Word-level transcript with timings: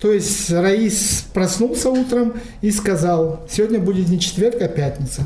То 0.00 0.12
есть 0.12 0.50
Раис 0.50 1.26
проснулся 1.34 1.90
утром 1.90 2.34
и 2.62 2.70
сказал, 2.70 3.44
сегодня 3.50 3.80
будет 3.80 4.08
не 4.08 4.20
четверг, 4.20 4.60
а 4.60 4.68
пятница. 4.68 5.22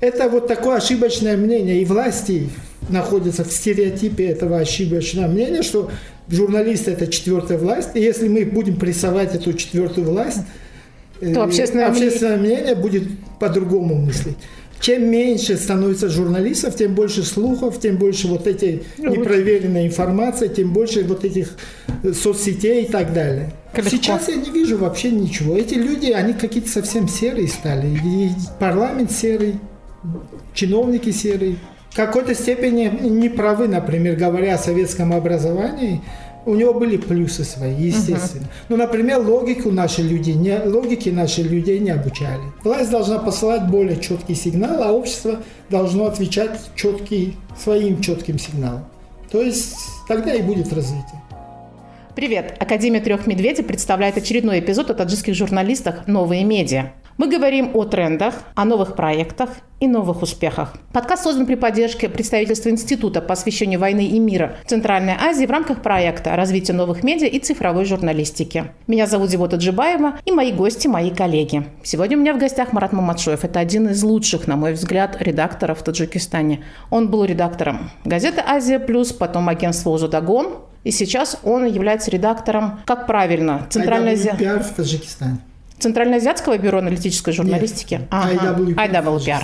Это 0.00 0.28
вот 0.28 0.46
такое 0.46 0.76
ошибочное 0.76 1.36
мнение, 1.36 1.80
и 1.80 1.84
власти 1.84 2.50
находятся 2.88 3.44
в 3.44 3.50
стереотипе 3.50 4.26
этого 4.26 4.58
ошибочного 4.58 5.26
мнения, 5.26 5.62
что 5.62 5.90
журналисты– 6.28 6.90
это 6.92 7.06
четвертая 7.06 7.58
власть, 7.58 7.90
и 7.94 8.00
если 8.00 8.28
мы 8.28 8.44
будем 8.44 8.76
прессовать 8.76 9.34
эту 9.34 9.54
четвертую 9.54 10.08
власть, 10.08 10.40
то 11.18 11.26
э, 11.26 11.34
общественное, 11.34 11.88
общественное 11.88 12.36
мнение, 12.36 12.58
мнение 12.58 12.74
будет 12.76 13.04
по-другому 13.40 13.94
мыслить. 13.94 14.36
Чем 14.80 15.10
меньше 15.10 15.56
становится 15.56 16.10
журналистов, 16.10 16.76
тем 16.76 16.94
больше 16.94 17.22
слухов, 17.22 17.80
тем 17.80 17.96
больше 17.96 18.28
вот 18.28 18.46
этой 18.46 18.82
непроверенной 18.98 19.86
информации, 19.86 20.48
тем 20.48 20.72
больше 20.72 21.02
вот 21.04 21.24
этих 21.24 21.56
э, 22.02 22.12
соцсетей 22.12 22.84
и 22.84 22.88
так 22.88 23.14
далее. 23.14 23.52
Легко. 23.84 23.90
Сейчас 23.90 24.28
я 24.28 24.36
не 24.36 24.50
вижу 24.50 24.78
вообще 24.78 25.10
ничего. 25.10 25.56
Эти 25.56 25.74
люди, 25.74 26.10
они 26.10 26.32
какие-то 26.32 26.70
совсем 26.70 27.08
серые 27.08 27.48
стали. 27.48 27.88
И 27.88 28.30
парламент 28.58 29.10
серый, 29.12 29.56
чиновники 30.54 31.10
серые. 31.10 31.56
В 31.90 31.96
какой-то 31.96 32.34
степени 32.34 32.92
не 33.08 33.28
правы, 33.28 33.68
например, 33.68 34.16
говоря 34.16 34.54
о 34.54 34.58
советском 34.58 35.12
образовании, 35.12 36.02
у 36.44 36.54
него 36.54 36.74
были 36.74 36.96
плюсы 36.96 37.42
свои, 37.42 37.74
естественно. 37.74 38.44
Uh-huh. 38.44 38.66
Ну, 38.68 38.76
например, 38.76 39.18
логику 39.18 39.72
наши 39.72 40.02
люди 40.02 40.30
не, 40.30 40.58
логики 40.64 41.08
наши 41.08 41.42
людей 41.42 41.80
не 41.80 41.90
обучали. 41.90 42.40
Власть 42.62 42.90
должна 42.90 43.18
посылать 43.18 43.68
более 43.68 44.00
четкий 44.00 44.34
сигнал, 44.36 44.82
а 44.82 44.92
общество 44.92 45.40
должно 45.70 46.06
отвечать 46.06 46.60
четкий, 46.76 47.36
своим 47.60 48.00
четким 48.00 48.38
сигналом. 48.38 48.84
То 49.30 49.42
есть 49.42 49.74
тогда 50.06 50.34
и 50.34 50.42
будет 50.42 50.72
развитие. 50.72 51.20
Привет! 52.16 52.56
Академия 52.58 53.00
трех 53.00 53.26
медведей 53.26 53.62
представляет 53.62 54.16
очередной 54.16 54.60
эпизод 54.60 54.90
о 54.90 54.94
таджикских 54.94 55.34
журналистах 55.34 56.06
«Новые 56.06 56.44
медиа». 56.44 56.92
Мы 57.18 57.28
говорим 57.28 57.72
о 57.74 57.84
трендах, 57.84 58.36
о 58.54 58.64
новых 58.64 58.96
проектах 58.96 59.50
и 59.80 59.86
новых 59.86 60.22
успехах. 60.22 60.72
Подкаст 60.94 61.24
создан 61.24 61.44
при 61.44 61.56
поддержке 61.56 62.08
представительства 62.08 62.70
Института 62.70 63.20
по 63.20 63.34
освещению 63.34 63.80
войны 63.80 64.06
и 64.06 64.18
мира 64.18 64.56
Центральной 64.64 65.12
Азии 65.12 65.44
в 65.44 65.50
рамках 65.50 65.82
проекта 65.82 66.34
«Развитие 66.36 66.74
новых 66.74 67.02
медиа 67.02 67.26
и 67.26 67.38
цифровой 67.38 67.84
журналистики». 67.84 68.64
Меня 68.86 69.06
зовут 69.06 69.28
Зибота 69.28 69.56
Джибаева 69.56 70.14
и 70.24 70.32
мои 70.32 70.52
гости, 70.52 70.88
мои 70.88 71.10
коллеги. 71.10 71.66
Сегодня 71.82 72.16
у 72.16 72.20
меня 72.20 72.32
в 72.32 72.38
гостях 72.38 72.72
Марат 72.72 72.94
Мамадшоев. 72.94 73.44
Это 73.44 73.60
один 73.60 73.88
из 73.88 74.02
лучших, 74.02 74.46
на 74.46 74.56
мой 74.56 74.72
взгляд, 74.72 75.20
редакторов 75.20 75.80
в 75.80 75.82
Таджикистане. 75.82 76.64
Он 76.88 77.10
был 77.10 77.26
редактором 77.26 77.90
газеты 78.06 78.42
«Азия 78.46 78.78
плюс», 78.78 79.12
потом 79.12 79.50
агентства 79.50 79.90
«Узудагон», 79.90 80.62
и 80.86 80.92
сейчас 80.92 81.36
он 81.42 81.64
является 81.64 82.12
редактором, 82.12 82.78
как 82.86 83.08
правильно, 83.08 83.66
Центральной 83.70 84.12
Азии... 84.12 84.30
в 84.30 84.76
Таджикистане. 84.76 85.38
Центральноазиатского 85.80 86.58
бюро 86.58 86.78
аналитической 86.78 87.32
журналистики? 87.32 87.94
Нет. 87.94 88.08
Ага. 88.08 88.56
IWPR. 88.56 89.42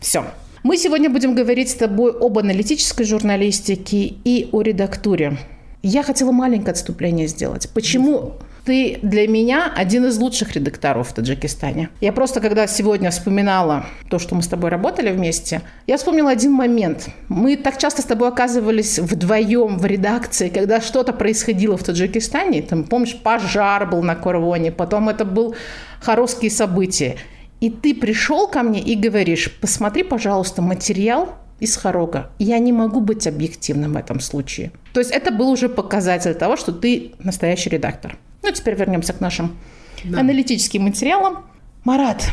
Все. 0.00 0.26
Мы 0.62 0.76
сегодня 0.76 1.08
будем 1.08 1.34
говорить 1.34 1.70
с 1.70 1.74
тобой 1.74 2.12
об 2.12 2.38
аналитической 2.38 3.04
журналистике 3.04 4.12
и 4.24 4.50
о 4.52 4.60
редактуре. 4.60 5.38
Я 5.82 6.02
хотела 6.02 6.32
маленькое 6.32 6.72
отступление 6.72 7.28
сделать. 7.28 7.70
Почему 7.72 8.34
ты 8.64 8.98
для 9.02 9.28
меня 9.28 9.72
один 9.74 10.06
из 10.06 10.18
лучших 10.18 10.52
редакторов 10.52 11.08
в 11.08 11.12
Таджикистане. 11.12 11.90
Я 12.00 12.12
просто, 12.12 12.40
когда 12.40 12.66
сегодня 12.66 13.10
вспоминала 13.10 13.86
то, 14.08 14.18
что 14.18 14.34
мы 14.34 14.42
с 14.42 14.48
тобой 14.48 14.70
работали 14.70 15.10
вместе, 15.10 15.62
я 15.86 15.96
вспомнила 15.96 16.30
один 16.30 16.52
момент. 16.52 17.08
Мы 17.28 17.56
так 17.56 17.78
часто 17.78 18.02
с 18.02 18.06
тобой 18.06 18.28
оказывались 18.28 18.98
вдвоем 18.98 19.78
в 19.78 19.84
редакции, 19.84 20.48
когда 20.48 20.80
что-то 20.80 21.12
происходило 21.12 21.76
в 21.76 21.84
Таджикистане. 21.84 22.62
Там, 22.62 22.84
помнишь, 22.84 23.16
пожар 23.16 23.88
был 23.88 24.02
на 24.02 24.14
Корвоне, 24.14 24.72
потом 24.72 25.08
это 25.08 25.24
был 25.24 25.54
хоросские 26.00 26.50
события. 26.50 27.16
И 27.60 27.70
ты 27.70 27.94
пришел 27.94 28.48
ко 28.48 28.62
мне 28.62 28.80
и 28.80 28.94
говоришь, 28.94 29.50
посмотри, 29.60 30.02
пожалуйста, 30.02 30.62
материал 30.62 31.34
из 31.60 31.76
Хорога. 31.76 32.30
Я 32.38 32.58
не 32.58 32.72
могу 32.72 33.00
быть 33.00 33.26
объективным 33.26 33.92
в 33.92 33.96
этом 33.96 34.20
случае. 34.20 34.72
То 34.92 35.00
есть 35.00 35.10
это 35.10 35.30
был 35.30 35.50
уже 35.50 35.68
показатель 35.68 36.34
того, 36.34 36.56
что 36.56 36.72
ты 36.72 37.12
настоящий 37.18 37.70
редактор. 37.70 38.18
Ну, 38.44 38.50
теперь 38.50 38.74
вернемся 38.74 39.14
к 39.14 39.20
нашим 39.20 39.56
да. 40.04 40.20
аналитическим 40.20 40.82
материалам. 40.82 41.46
Марат, 41.82 42.26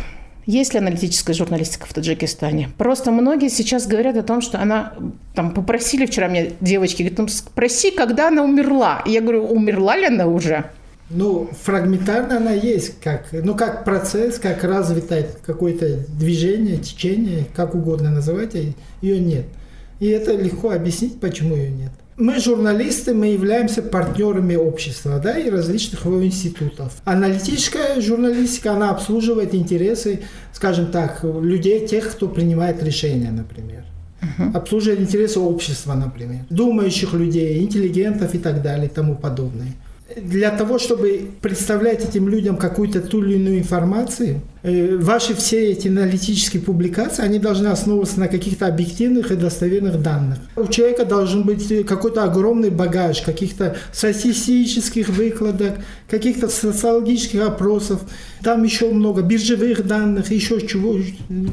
есть 0.46 0.74
ли 0.74 0.80
аналитическая 0.80 1.32
журналистика 1.32 1.86
в 1.88 1.94
Таджикистане? 1.94 2.70
Просто 2.78 3.12
многие 3.12 3.48
сейчас 3.48 3.88
говорят 3.88 4.18
о 4.18 4.24
том, 4.24 4.42
что 4.42 4.60
она, 4.60 4.94
там, 5.36 5.54
попросили 5.54 6.06
вчера 6.06 6.28
мне 6.28 6.52
девочки, 6.60 7.04
говорят, 7.04 7.32
спроси, 7.32 7.92
когда 7.92 8.28
она 8.28 8.44
умерла. 8.44 9.02
И 9.06 9.12
я 9.12 9.22
говорю, 9.22 9.46
умерла 9.46 9.96
ли 9.96 10.08
она 10.08 10.28
уже? 10.28 10.66
Ну, 11.10 11.50
фрагментарно 11.64 12.38
она 12.38 12.52
есть, 12.52 13.00
как, 13.00 13.28
ну, 13.32 13.56
как 13.56 13.86
процесс, 13.86 14.38
как 14.38 14.66
развитое 14.66 15.30
какое-то 15.46 16.00
движение, 16.10 16.76
течение, 16.76 17.46
как 17.56 17.74
угодно 17.74 18.10
называть, 18.10 18.56
ее 19.02 19.20
нет. 19.20 19.46
И 20.02 20.08
это 20.08 20.34
легко 20.34 20.72
объяснить, 20.72 21.22
почему 21.22 21.56
ее 21.56 21.72
нет 21.72 21.92
мы 22.18 22.40
журналисты, 22.40 23.14
мы 23.14 23.28
являемся 23.28 23.82
партнерами 23.82 24.56
общества 24.56 25.20
да, 25.20 25.38
и 25.38 25.50
различных 25.50 26.06
его 26.06 26.24
институтов. 26.24 26.94
Аналитическая 27.06 28.00
журналистика, 28.02 28.74
она 28.74 28.92
обслуживает 28.92 29.56
интересы, 29.56 30.22
скажем 30.54 30.92
так, 30.92 31.24
людей, 31.24 31.88
тех, 31.88 32.12
кто 32.12 32.28
принимает 32.28 32.84
решения, 32.84 33.32
например. 33.32 33.84
Uh-huh. 34.22 34.56
Обслуживает 34.56 35.02
интересы 35.02 35.40
общества, 35.40 35.96
например. 35.96 36.42
Думающих 36.50 37.14
людей, 37.14 37.60
интеллигентов 37.64 38.36
и 38.36 38.38
так 38.38 38.62
далее 38.62 38.86
и 38.86 38.90
тому 38.90 39.16
подобное 39.16 39.74
для 40.18 40.52
того, 40.52 40.80
чтобы 40.80 41.30
представлять 41.42 42.08
этим 42.08 42.28
людям 42.28 42.58
какую-то 42.58 43.02
ту 43.02 43.24
или 43.24 43.36
иную 43.36 43.60
информацию, 43.60 44.42
э, 44.64 44.98
ваши 44.98 45.34
все 45.36 45.72
эти 45.72 45.88
аналитические 45.88 46.62
публикации, 46.62 47.24
они 47.24 47.40
должны 47.40 47.68
основываться 47.68 48.20
на 48.20 48.28
каких-то 48.28 48.68
объективных 48.68 49.32
и 49.32 49.36
достоверных 49.36 50.02
данных. 50.02 50.40
У 50.56 50.68
человека 50.68 51.06
должен 51.06 51.44
быть 51.44 51.86
какой-то 51.86 52.24
огромный 52.24 52.70
багаж 52.70 53.22
каких-то 53.22 53.76
статистических 53.92 55.10
выкладок, 55.10 55.80
каких-то 56.10 56.48
социологических 56.48 57.42
опросов, 57.42 58.02
там 58.44 58.64
еще 58.64 58.92
много 58.92 59.22
биржевых 59.22 59.86
данных, 59.86 60.32
еще 60.32 60.66
чего, 60.66 60.98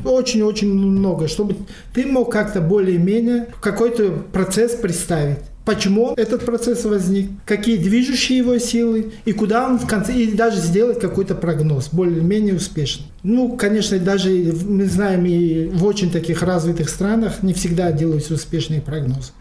очень-очень 0.05 0.73
много, 0.73 1.29
чтобы 1.29 1.57
ты 1.95 2.07
мог 2.07 2.33
как-то 2.33 2.61
более-менее 2.61 3.49
какой-то 3.61 4.11
процесс 4.33 4.73
представить 4.73 5.39
почему 5.69 6.15
этот 6.17 6.47
процесс 6.47 6.87
возник, 6.87 7.29
какие 7.45 7.77
движущие 7.77 8.39
его 8.39 8.57
силы 8.57 9.13
и 9.27 9.33
куда 9.33 9.67
он 9.67 9.79
в 9.79 9.87
конце, 9.87 10.15
и 10.15 10.33
даже 10.33 10.57
сделать 10.61 10.99
какой-то 10.99 11.35
прогноз 11.35 11.91
более-менее 11.93 12.55
успешный. 12.55 13.05
Ну, 13.23 13.55
конечно, 13.55 13.99
даже 13.99 14.31
мы 14.31 14.87
знаем 14.87 15.27
и 15.27 15.67
в 15.67 15.85
очень 15.85 16.11
таких 16.11 16.43
развитых 16.43 16.89
странах 16.89 17.43
не 17.43 17.53
всегда 17.53 17.93
делаются 17.93 18.33
успешные 18.33 18.81
прогнозы. 18.81 19.33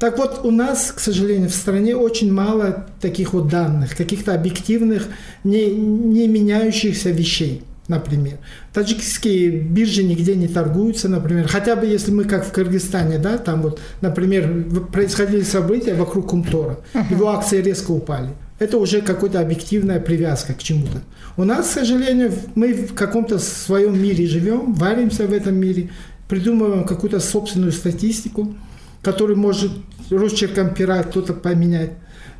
Так 0.00 0.18
вот, 0.18 0.40
у 0.42 0.50
нас, 0.50 0.90
к 0.90 0.98
сожалению, 0.98 1.48
в 1.48 1.54
стране 1.54 1.94
очень 1.94 2.32
мало 2.32 2.88
таких 3.00 3.32
вот 3.32 3.46
данных, 3.46 3.96
каких-то 3.96 4.34
объективных, 4.34 5.06
не, 5.44 5.70
не 5.70 6.26
меняющихся 6.26 7.10
вещей 7.10 7.62
например. 7.90 8.38
Таджикские 8.72 9.50
биржи 9.50 10.02
нигде 10.02 10.34
не 10.36 10.48
торгуются, 10.48 11.08
например. 11.08 11.48
Хотя 11.48 11.76
бы 11.76 11.84
если 11.84 12.12
мы 12.12 12.24
как 12.24 12.46
в 12.46 12.52
Кыргызстане, 12.52 13.18
да, 13.18 13.36
там 13.36 13.62
вот, 13.62 13.80
например, 14.00 14.86
происходили 14.92 15.42
события 15.42 15.94
вокруг 15.94 16.28
Кумтора, 16.28 16.78
uh-huh. 16.94 17.10
его 17.10 17.28
акции 17.28 17.60
резко 17.60 17.90
упали. 17.90 18.30
Это 18.58 18.78
уже 18.78 19.00
какая-то 19.00 19.40
объективная 19.40 20.00
привязка 20.00 20.54
к 20.54 20.62
чему-то. 20.62 21.02
У 21.36 21.44
нас, 21.44 21.68
к 21.68 21.72
сожалению, 21.72 22.32
мы 22.54 22.74
в 22.74 22.94
каком-то 22.94 23.38
своем 23.38 24.00
мире 24.00 24.26
живем, 24.26 24.72
варимся 24.74 25.26
в 25.26 25.32
этом 25.32 25.56
мире, 25.56 25.90
придумываем 26.28 26.84
какую-то 26.84 27.20
собственную 27.20 27.72
статистику, 27.72 28.54
которую 29.02 29.38
может 29.38 29.72
росчерком 30.10 30.74
пера 30.74 31.02
кто-то 31.02 31.32
поменять. 31.34 31.90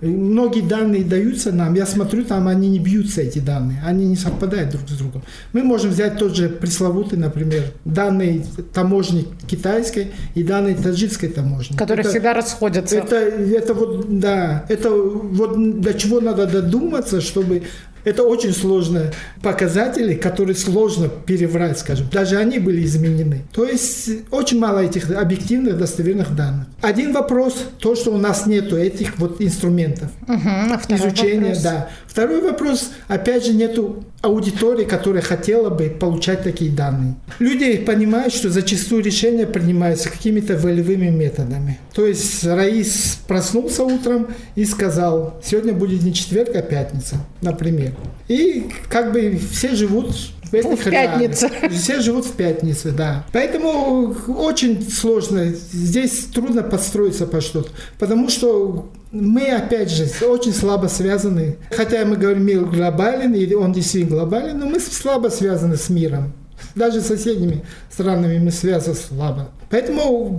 Многие 0.02 0.62
данные 0.62 1.04
даются 1.04 1.52
нам, 1.52 1.74
я 1.74 1.84
смотрю, 1.84 2.24
там 2.24 2.48
они 2.48 2.70
не 2.70 2.78
бьются, 2.78 3.20
эти 3.20 3.38
данные, 3.38 3.82
они 3.84 4.06
не 4.06 4.16
совпадают 4.16 4.70
друг 4.70 4.88
с 4.88 4.96
другом. 4.96 5.22
Мы 5.52 5.62
можем 5.62 5.90
взять 5.90 6.16
тот 6.16 6.34
же 6.34 6.48
пресловутый, 6.48 7.18
например, 7.18 7.64
данные 7.84 8.42
таможни 8.72 9.26
китайской 9.46 10.12
и 10.34 10.42
данные 10.42 10.74
таджикской 10.74 11.28
таможни. 11.28 11.76
Которые 11.76 12.04
это, 12.04 12.10
всегда 12.10 12.32
расходятся. 12.32 12.96
Это, 12.96 13.16
это 13.16 13.74
вот, 13.74 14.18
да, 14.20 14.64
это 14.70 14.90
вот 14.90 15.80
до 15.80 15.92
чего 15.92 16.22
надо 16.22 16.46
додуматься, 16.46 17.20
чтобы 17.20 17.64
Это 18.04 18.22
очень 18.22 18.52
сложные 18.52 19.12
показатели, 19.42 20.14
которые 20.14 20.56
сложно 20.56 21.08
переврать, 21.08 21.78
скажем. 21.78 22.08
Даже 22.10 22.36
они 22.36 22.58
были 22.58 22.84
изменены. 22.84 23.42
То 23.52 23.64
есть 23.64 24.08
очень 24.30 24.58
мало 24.58 24.80
этих 24.80 25.10
объективных 25.10 25.78
достоверных 25.78 26.34
данных. 26.34 26.66
Один 26.80 27.12
вопрос, 27.12 27.54
то, 27.78 27.94
что 27.94 28.10
у 28.12 28.18
нас 28.18 28.46
нету 28.46 28.76
этих 28.76 29.18
вот 29.18 29.40
инструментов. 29.40 30.10
Угу, 30.26 30.96
изучения, 30.96 31.40
вопрос. 31.40 31.62
да. 31.62 31.88
Второй 32.06 32.40
вопрос, 32.40 32.90
опять 33.08 33.46
же, 33.46 33.52
нету 33.52 34.04
аудитории, 34.22 34.84
которая 34.84 35.22
хотела 35.22 35.70
бы 35.70 35.88
получать 35.88 36.42
такие 36.42 36.70
данные. 36.70 37.14
Люди 37.38 37.78
понимают, 37.78 38.34
что 38.34 38.50
зачастую 38.50 39.02
решения 39.02 39.46
принимаются 39.46 40.10
какими-то 40.10 40.56
волевыми 40.56 41.08
методами. 41.08 41.78
То 41.94 42.04
есть 42.06 42.44
Раис 42.44 43.18
проснулся 43.26 43.84
утром 43.84 44.28
и 44.56 44.64
сказал, 44.64 45.40
сегодня 45.42 45.72
будет 45.72 46.02
не 46.02 46.12
четверг, 46.12 46.50
а 46.54 46.62
пятница, 46.62 47.16
например. 47.40 47.89
И 48.28 48.70
как 48.88 49.12
бы 49.12 49.38
все 49.52 49.74
живут 49.74 50.14
в 50.50 50.54
этих 50.54 50.80
В 50.80 50.90
пятницу. 50.90 51.48
реалиях. 51.48 51.72
Все 51.72 52.00
живут 52.00 52.26
в 52.26 52.32
пятницу, 52.32 52.90
да. 52.92 53.24
Поэтому 53.32 54.14
очень 54.28 54.88
сложно. 54.90 55.46
Здесь 55.46 56.26
трудно 56.32 56.62
подстроиться 56.62 57.26
по 57.26 57.40
что-то. 57.40 57.70
Потому 57.98 58.28
что 58.28 58.90
мы, 59.12 59.50
опять 59.50 59.90
же, 59.90 60.08
очень 60.26 60.52
слабо 60.52 60.88
связаны. 60.88 61.56
Хотя 61.70 62.04
мы 62.04 62.16
говорим, 62.16 62.44
мир 62.44 62.64
глобален, 62.64 63.34
и 63.34 63.52
он 63.54 63.72
действительно 63.72 64.16
глобален, 64.18 64.58
но 64.58 64.66
мы 64.66 64.80
слабо 64.80 65.28
связаны 65.28 65.76
с 65.76 65.88
миром. 65.88 66.32
Даже 66.74 67.00
с 67.00 67.06
соседними 67.06 67.64
странами 67.90 68.38
мы 68.38 68.50
связаны 68.50 68.94
слабо. 68.96 69.50
Поэтому 69.70 70.36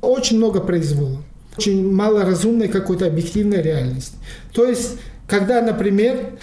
очень 0.00 0.38
много 0.38 0.60
произвола. 0.60 1.18
Очень 1.56 1.92
мало 1.92 2.24
разумной 2.24 2.68
какой-то 2.68 3.06
объективной 3.06 3.60
реальности. 3.60 4.16
То 4.54 4.64
есть, 4.64 4.96
когда, 5.26 5.60
например, 5.60 6.38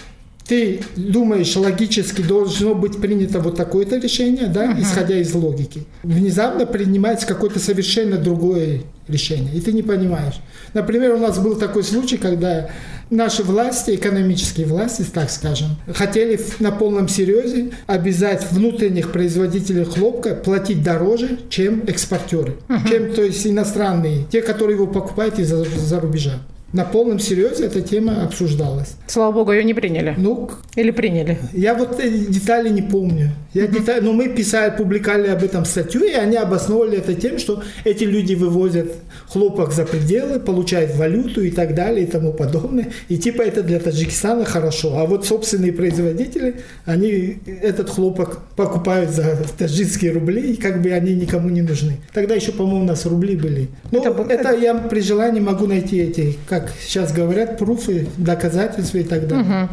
ты 0.50 0.82
думаешь, 0.96 1.56
логически 1.56 2.24
должно 2.24 2.74
быть 2.74 3.00
принято 3.00 3.40
вот 3.40 3.56
такое-то 3.56 3.98
решение, 3.98 4.48
да, 4.48 4.76
исходя 4.80 5.16
из 5.20 5.32
логики. 5.36 5.84
Внезапно 6.02 6.66
принимается 6.66 7.28
какое-то 7.28 7.60
совершенно 7.60 8.18
другое 8.18 8.82
решение, 9.08 9.54
и 9.54 9.62
ты 9.62 9.72
не 9.72 9.84
понимаешь. 9.84 10.42
Например, 10.74 11.14
у 11.14 11.20
нас 11.20 11.38
был 11.38 11.56
такой 11.56 11.84
случай, 11.84 12.18
когда 12.18 12.72
наши 13.12 13.44
власти, 13.44 13.92
экономические 13.92 14.66
власти, 14.66 15.06
так 15.14 15.30
скажем, 15.30 15.78
хотели 15.94 16.40
на 16.60 16.72
полном 16.72 17.08
серьезе 17.08 17.70
обязать 17.86 18.52
внутренних 18.52 19.12
производителей 19.12 19.84
хлопка 19.84 20.34
платить 20.34 20.84
дороже, 20.84 21.38
чем 21.50 21.84
экспортеры, 21.86 22.56
чем, 22.90 23.14
то 23.14 23.22
есть, 23.22 23.46
иностранные, 23.46 24.26
те, 24.32 24.42
которые 24.42 24.78
его 24.78 24.88
покупают 24.88 25.38
из-за 25.38 25.64
за 25.64 26.00
рубежа. 26.00 26.40
На 26.74 26.84
полном 26.86 27.20
серьезе 27.20 27.66
эта 27.66 27.82
тема 27.82 28.24
обсуждалась. 28.24 28.96
Слава 29.08 29.32
богу, 29.32 29.52
ее 29.52 29.64
не 29.64 29.74
приняли. 29.74 30.14
Ну, 30.18 30.50
Или 30.76 30.92
приняли? 30.92 31.40
я 31.54 31.74
вот 31.74 32.00
эти 32.00 32.32
детали 32.32 32.70
не 32.70 32.82
помню. 32.84 33.32
Я 33.54 33.66
детали, 33.66 34.02
но 34.02 34.14
мы 34.14 34.28
писали, 34.30 34.76
публиковали 34.78 35.28
об 35.30 35.44
этом 35.44 35.66
статью, 35.66 36.04
и 36.04 36.12
они 36.14 36.36
обосновывали 36.38 37.00
это 37.00 37.16
тем, 37.16 37.40
что 37.40 37.64
эти 37.84 38.04
люди 38.04 38.36
вывозят 38.36 38.94
хлопок 39.28 39.72
за 39.74 39.86
пределы, 39.86 40.40
получают 40.40 40.96
валюту 40.96 41.42
и 41.42 41.50
так 41.50 41.74
далее 41.74 42.06
и 42.06 42.08
тому 42.10 42.34
подобное. 42.34 42.90
И 43.08 43.18
типа 43.18 43.42
это 43.42 43.64
для 43.64 43.80
Таджикистана 43.80 44.46
хорошо. 44.46 44.98
А 45.00 45.06
вот 45.06 45.26
собственные 45.26 45.74
производители, 45.74 46.62
они 46.86 47.40
этот 47.64 47.90
хлопок 47.90 48.42
покупают 48.56 49.10
за 49.10 49.38
таджикские 49.58 50.12
рубли, 50.12 50.54
и 50.54 50.56
как 50.56 50.82
бы 50.84 50.92
они 50.92 51.16
никому 51.16 51.50
не 51.50 51.64
нужны. 51.64 51.98
Тогда 52.14 52.36
еще, 52.36 52.52
по-моему, 52.52 52.82
у 52.82 52.88
нас 52.88 53.06
рубли 53.08 53.36
были. 53.36 53.70
Ну, 53.92 54.04
Это 54.04 54.22
это, 54.30 54.56
я 54.56 54.76
при 54.76 55.00
желании 55.02 55.40
могу 55.40 55.66
найти 55.66 55.98
эти, 56.00 56.38
как 56.48 56.59
сейчас 56.86 57.12
говорят, 57.14 57.58
пруфы, 57.58 58.08
доказательства 58.18 58.98
и 58.98 59.04
так 59.04 59.28
далее. 59.28 59.70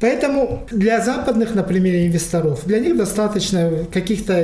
Поэтому 0.00 0.66
для 0.70 1.00
западных, 1.02 1.54
например, 1.54 1.94
инвесторов, 2.06 2.66
для 2.66 2.78
них 2.78 2.96
достаточно 2.96 3.86
каких-то 3.92 4.34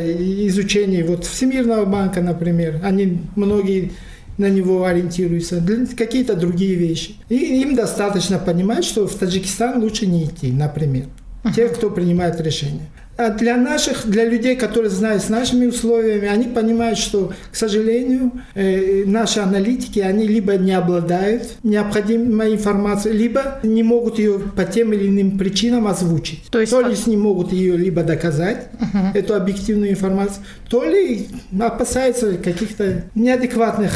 изучений 0.48 1.02
вот 1.02 1.26
Всемирного 1.26 1.84
банка, 1.84 2.22
например, 2.22 2.80
они 2.82 3.20
многие 3.36 3.92
на 4.38 4.48
него 4.48 4.84
ориентируются, 4.84 5.62
какие-то 5.98 6.34
другие 6.34 6.76
вещи. 6.76 7.16
И 7.28 7.60
им 7.60 7.74
достаточно 7.74 8.38
понимать, 8.38 8.84
что 8.84 9.06
в 9.06 9.14
Таджикистан 9.14 9.82
лучше 9.82 10.06
не 10.06 10.24
идти, 10.24 10.50
например. 10.50 11.06
Те, 11.54 11.68
кто 11.68 11.90
принимает 11.90 12.40
решения. 12.40 12.88
А 13.16 13.30
для 13.30 13.56
наших, 13.56 14.06
для 14.06 14.24
людей, 14.24 14.56
которые 14.56 14.90
знают 14.90 15.22
с 15.22 15.28
нашими 15.28 15.66
условиями, 15.66 16.26
они 16.26 16.44
понимают, 16.44 16.98
что, 16.98 17.32
к 17.52 17.56
сожалению, 17.56 18.32
э, 18.54 19.04
наши 19.04 19.40
аналитики, 19.40 19.98
они 19.98 20.26
либо 20.26 20.56
не 20.56 20.72
обладают 20.72 21.42
необходимой 21.62 22.54
информацией, 22.54 23.16
либо 23.16 23.60
не 23.62 23.82
могут 23.82 24.18
ее 24.18 24.38
по 24.38 24.64
тем 24.64 24.92
или 24.94 25.08
иным 25.08 25.38
причинам 25.38 25.86
озвучить. 25.86 26.44
То 26.50 26.60
есть 26.60 26.72
то 26.72 26.80
ли 26.80 26.96
не 27.06 27.16
могут 27.16 27.52
ее 27.52 27.76
либо 27.76 28.02
доказать, 28.02 28.68
эту 29.14 29.34
объективную 29.34 29.90
информацию, 29.90 30.44
то 30.68 30.84
ли 30.84 31.28
опасаются 31.58 32.34
каких-то 32.34 33.04
неадекватных 33.14 33.92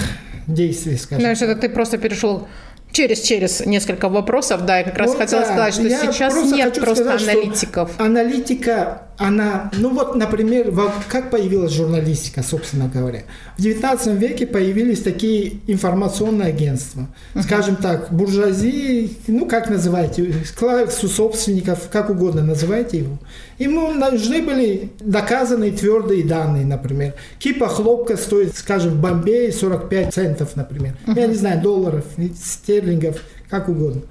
действий, 0.47 0.97
скажем. 0.97 1.23
Знаешь, 1.23 1.41
это 1.41 1.57
ты 1.57 1.69
просто 1.69 1.99
перешел 1.99 2.47
через 2.95 3.21
через 3.21 3.67
несколько 3.67 4.09
вопросов, 4.09 4.65
да, 4.65 4.79
я 4.79 4.85
как 4.85 4.97
раз 4.97 5.11
Вот 5.11 5.19
хотела 5.19 5.43
да. 5.43 5.49
сказать, 5.49 5.75
что 5.75 5.91
сейчас 5.91 6.33
просто 6.33 6.55
нет 6.55 6.81
просто 6.81 7.05
сказать, 7.05 7.29
аналитиков. 7.29 7.91
Аналитика, 7.99 9.03
она, 9.17 9.71
ну 9.79 9.95
вот, 9.95 10.17
например, 10.17 10.73
как 11.09 11.31
появилась 11.31 11.73
журналистика, 11.73 12.43
собственно 12.43 12.89
говоря. 12.89 13.23
В 13.57 13.63
19 13.63 14.19
веке 14.21 14.47
появились 14.47 15.03
такие 15.03 15.61
информационные 15.67 16.49
агентства. 16.49 17.07
Скажем 17.41 17.77
так, 17.77 18.13
буржуазии, 18.13 19.17
ну 19.29 19.47
как 19.47 19.71
называете, 19.71 20.33
классу 20.57 21.09
собственников, 21.09 21.89
как 21.91 22.11
угодно 22.11 22.43
называйте 22.43 22.99
его. 22.99 23.19
Ему 23.59 23.93
нужны 23.93 24.43
были 24.43 24.91
доказанные 24.99 25.71
твердые 25.71 26.25
данные, 26.25 26.67
например. 26.67 27.15
Кипа 27.39 27.69
хлопка 27.69 28.17
стоит, 28.17 28.57
скажем, 28.57 28.95
в 28.95 29.01
Бомбее 29.01 29.53
45 29.53 30.13
центов, 30.13 30.57
например. 30.57 30.97
Я 31.07 31.29
не 31.29 31.35
знаю, 31.35 31.63
долларов, 31.63 32.05
стерлингов, 32.37 33.23
как 33.49 33.69
угодно. 33.69 34.03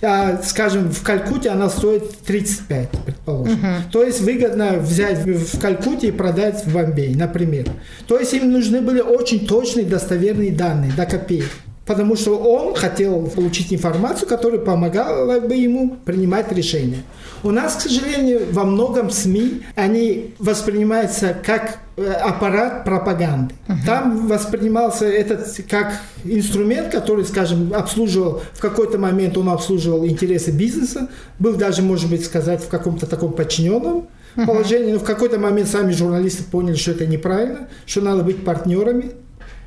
А, 0.00 0.40
скажем, 0.44 0.90
в 0.90 1.02
Калькутте 1.02 1.50
она 1.50 1.68
стоит 1.68 2.18
35, 2.20 2.88
предположим. 3.04 3.58
То 3.90 4.04
есть 4.04 4.20
выгодно 4.20 4.74
взять 4.78 5.24
в 5.24 5.58
Калькутте 5.58 6.08
и 6.08 6.12
продать 6.12 6.64
в 6.64 6.72
Бомбее, 6.72 7.16
например. 7.16 7.66
То 8.06 8.18
есть 8.18 8.32
им 8.32 8.52
нужны 8.52 8.80
были 8.80 9.00
очень 9.00 9.46
точные, 9.46 9.86
достоверные 9.86 10.52
данные, 10.52 10.92
до 10.92 11.04
копеек. 11.04 11.50
Потому 11.84 12.16
что 12.16 12.38
он 12.38 12.74
хотел 12.74 13.28
получить 13.28 13.72
информацию, 13.72 14.28
которая 14.28 14.60
помогала 14.60 15.40
бы 15.40 15.54
ему 15.54 15.96
принимать 16.04 16.52
решения. 16.52 16.98
У 17.42 17.50
нас, 17.50 17.76
к 17.76 17.80
сожалению, 17.82 18.46
во 18.50 18.64
многом 18.64 19.10
СМИ, 19.10 19.62
они 19.76 20.34
воспринимаются 20.38 21.36
как 21.44 21.78
э, 21.96 22.10
аппарат 22.10 22.84
пропаганды. 22.84 23.54
Там 23.86 24.26
воспринимался 24.26 25.06
этот 25.06 25.48
как 25.68 26.00
инструмент, 26.24 26.90
который, 26.90 27.24
скажем, 27.24 27.72
обслуживал, 27.74 28.42
в 28.52 28.60
какой-то 28.60 28.98
момент 28.98 29.36
он 29.38 29.48
обслуживал 29.48 30.04
интересы 30.06 30.50
бизнеса, 30.50 31.08
был 31.38 31.54
даже, 31.54 31.82
может 31.82 32.10
быть, 32.10 32.24
сказать, 32.24 32.62
в 32.62 32.68
каком-то 32.68 33.06
таком 33.06 33.32
подчиненном 33.32 34.08
положении, 34.34 34.92
но 34.92 34.98
в 34.98 35.04
какой-то 35.04 35.38
момент 35.38 35.68
сами 35.68 35.92
журналисты 35.92 36.44
поняли, 36.44 36.76
что 36.76 36.92
это 36.92 37.06
неправильно, 37.06 37.68
что 37.86 38.00
надо 38.00 38.22
быть 38.22 38.44
партнерами, 38.44 39.12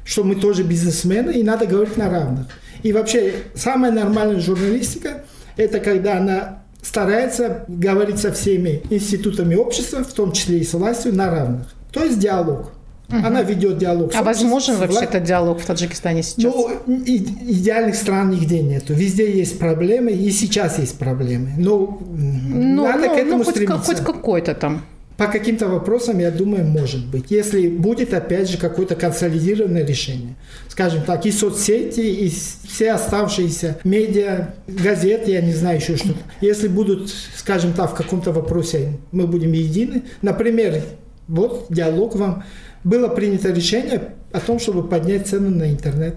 что 0.03 0.23
мы 0.23 0.35
тоже 0.35 0.63
бизнесмены, 0.63 1.31
и 1.31 1.43
надо 1.43 1.65
говорить 1.65 1.97
на 1.97 2.09
равных. 2.09 2.47
И 2.83 2.93
вообще, 2.93 3.33
самая 3.53 3.91
нормальная 3.91 4.39
журналистика– 4.39 5.23
это 5.57 5.79
когда 5.79 6.17
она 6.17 6.60
старается 6.81 7.65
говорить 7.67 8.19
со 8.19 8.31
всеми 8.31 8.81
институтами 8.89 9.55
общества, 9.55 10.03
в 10.03 10.13
том 10.13 10.31
числе 10.31 10.59
и 10.59 10.63
с 10.63 10.73
властью, 10.73 11.13
на 11.15 11.29
равных. 11.29 11.67
То 11.91 12.03
есть 12.03 12.19
диалог. 12.19 12.71
Она 13.09 13.41
ведет 13.41 13.77
диалог. 13.77 14.11
А 14.15 14.23
возможен 14.23 14.53
обществом, 14.53 14.77
с 14.77 14.79
вообще 14.79 15.05
вла- 15.05 15.09
этот 15.09 15.23
диалог 15.25 15.59
в 15.59 15.65
Таджикистане 15.65 16.23
сейчас? 16.23 16.53
ну, 16.53 16.69
идеальных 16.87 17.95
стран 17.95 18.29
нигде 18.29 18.61
нету. 18.61 18.93
Везде 18.93 19.29
есть 19.29 19.59
проблемы, 19.59 20.11
и 20.11 20.31
сейчас 20.31 20.79
есть 20.79 20.97
проблемы. 20.97 21.51
Но 21.57 21.99
м, 22.01 22.75
ну, 22.75 22.83
надо 22.87 23.07
ну, 23.07 23.13
к 23.13 23.17
этому 23.17 23.37
ну, 23.39 23.43
хоть, 23.43 23.55
стремиться. 23.55 23.83
хоть 23.83 23.99
какой-то 23.99 24.53
там. 24.55 24.85
По 25.21 25.27
каким-то 25.27 25.67
вопросам, 25.67 26.17
я 26.17 26.31
думаю, 26.31 26.65
может 26.65 27.05
быть. 27.05 27.25
Если 27.29 27.67
будет, 27.67 28.11
опять 28.11 28.49
же, 28.49 28.57
какое-то 28.57 28.95
консолидированное 28.95 29.85
решение. 29.85 30.33
Скажем 30.67 31.03
так, 31.03 31.27
и 31.27 31.31
соцсети, 31.31 31.99
и 31.99 32.27
все 32.27 32.93
оставшиеся 32.93 33.77
медиа, 33.83 34.55
газеты, 34.65 35.29
я 35.29 35.41
не 35.41 35.53
знаю 35.53 35.77
еще 35.77 35.95
что-то. 35.95 36.17
Если 36.41 36.67
будут, 36.67 37.13
скажем 37.37 37.73
так, 37.73 37.91
в 37.91 37.93
каком-то 37.93 38.31
вопросе 38.31 38.97
мы 39.11 39.27
будем 39.27 39.51
едины. 39.51 40.05
Например, 40.23 40.81
вот 41.27 41.67
диалог 41.69 42.15
вам. 42.15 42.43
Было 42.83 43.07
принято 43.07 43.51
решение 43.51 44.15
о 44.31 44.39
том, 44.39 44.57
чтобы 44.57 44.87
поднять 44.87 45.27
цены 45.27 45.49
на 45.49 45.71
интернет. 45.71 46.15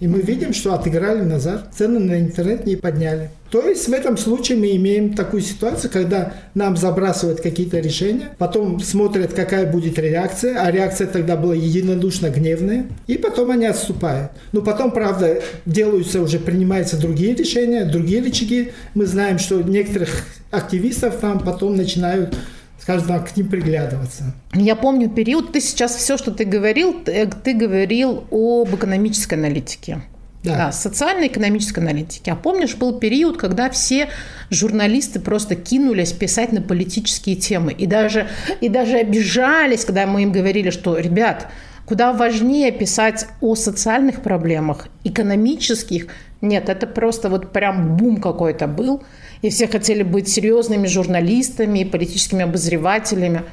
И 0.00 0.08
мы 0.08 0.20
видим, 0.20 0.52
что 0.52 0.74
отыграли 0.74 1.22
назад, 1.22 1.68
цены 1.76 2.00
на 2.00 2.20
интернет 2.20 2.66
не 2.66 2.76
подняли. 2.76 3.30
То 3.50 3.68
есть 3.68 3.88
в 3.88 3.92
этом 3.92 4.16
случае 4.16 4.58
мы 4.58 4.74
имеем 4.74 5.14
такую 5.14 5.40
ситуацию, 5.40 5.90
когда 5.92 6.34
нам 6.54 6.76
забрасывают 6.76 7.40
какие-то 7.40 7.78
решения, 7.78 8.30
потом 8.36 8.80
смотрят, 8.80 9.32
какая 9.32 9.70
будет 9.70 9.96
реакция, 9.98 10.60
а 10.60 10.72
реакция 10.72 11.06
тогда 11.06 11.36
была 11.36 11.54
единодушно 11.54 12.30
гневная, 12.30 12.86
и 13.06 13.16
потом 13.16 13.52
они 13.52 13.66
отступают. 13.66 14.32
Но 14.50 14.60
потом, 14.60 14.90
правда, 14.90 15.40
делаются 15.66 16.20
уже, 16.20 16.40
принимаются 16.40 17.00
другие 17.00 17.36
решения, 17.36 17.84
другие 17.84 18.22
рычаги. 18.22 18.72
Мы 18.94 19.06
знаем, 19.06 19.38
что 19.38 19.62
некоторых 19.62 20.10
активистов 20.50 21.18
там 21.20 21.38
потом 21.38 21.76
начинают 21.76 22.36
скажем 22.84 23.08
так, 23.08 23.32
к 23.32 23.36
ним 23.36 23.48
приглядываться. 23.48 24.34
Я 24.52 24.76
помню 24.76 25.08
период, 25.08 25.52
ты 25.52 25.62
сейчас 25.62 25.96
все, 25.96 26.18
что 26.18 26.30
ты 26.32 26.44
говорил, 26.44 27.02
ты, 27.02 27.26
ты 27.42 27.54
говорил 27.54 28.24
об 28.30 28.74
экономической 28.74 29.34
аналитике. 29.34 30.02
Да. 30.42 30.56
да, 30.56 30.72
социальной 30.72 31.28
экономической 31.28 31.78
аналитики. 31.78 32.28
А 32.28 32.36
помнишь, 32.36 32.74
был 32.74 32.98
период, 32.98 33.38
когда 33.38 33.70
все 33.70 34.10
журналисты 34.50 35.18
просто 35.18 35.54
кинулись 35.54 36.12
писать 36.12 36.52
на 36.52 36.60
политические 36.60 37.36
темы. 37.36 37.72
И 37.72 37.86
даже, 37.86 38.28
и 38.60 38.68
даже 38.68 38.98
обижались, 38.98 39.86
когда 39.86 40.06
мы 40.06 40.22
им 40.22 40.32
говорили, 40.32 40.68
что, 40.68 40.98
ребят, 40.98 41.48
куда 41.86 42.12
важнее 42.12 42.70
писать 42.70 43.26
о 43.40 43.54
социальных 43.54 44.20
проблемах, 44.20 44.88
экономических. 45.04 46.08
Нет, 46.44 46.68
это 46.68 46.86
просто 46.86 47.30
вот 47.30 47.52
прям 47.52 47.96
бум 47.96 48.18
какой-то 48.18 48.66
был 48.66 49.02
и 49.40 49.48
все 49.48 49.66
хотели 49.66 50.02
быть 50.02 50.28
серьезными 50.28 50.86
журналистами 50.86 51.78
и 51.80 51.84
политическими 51.86 52.44
обозревателями. 52.44 53.44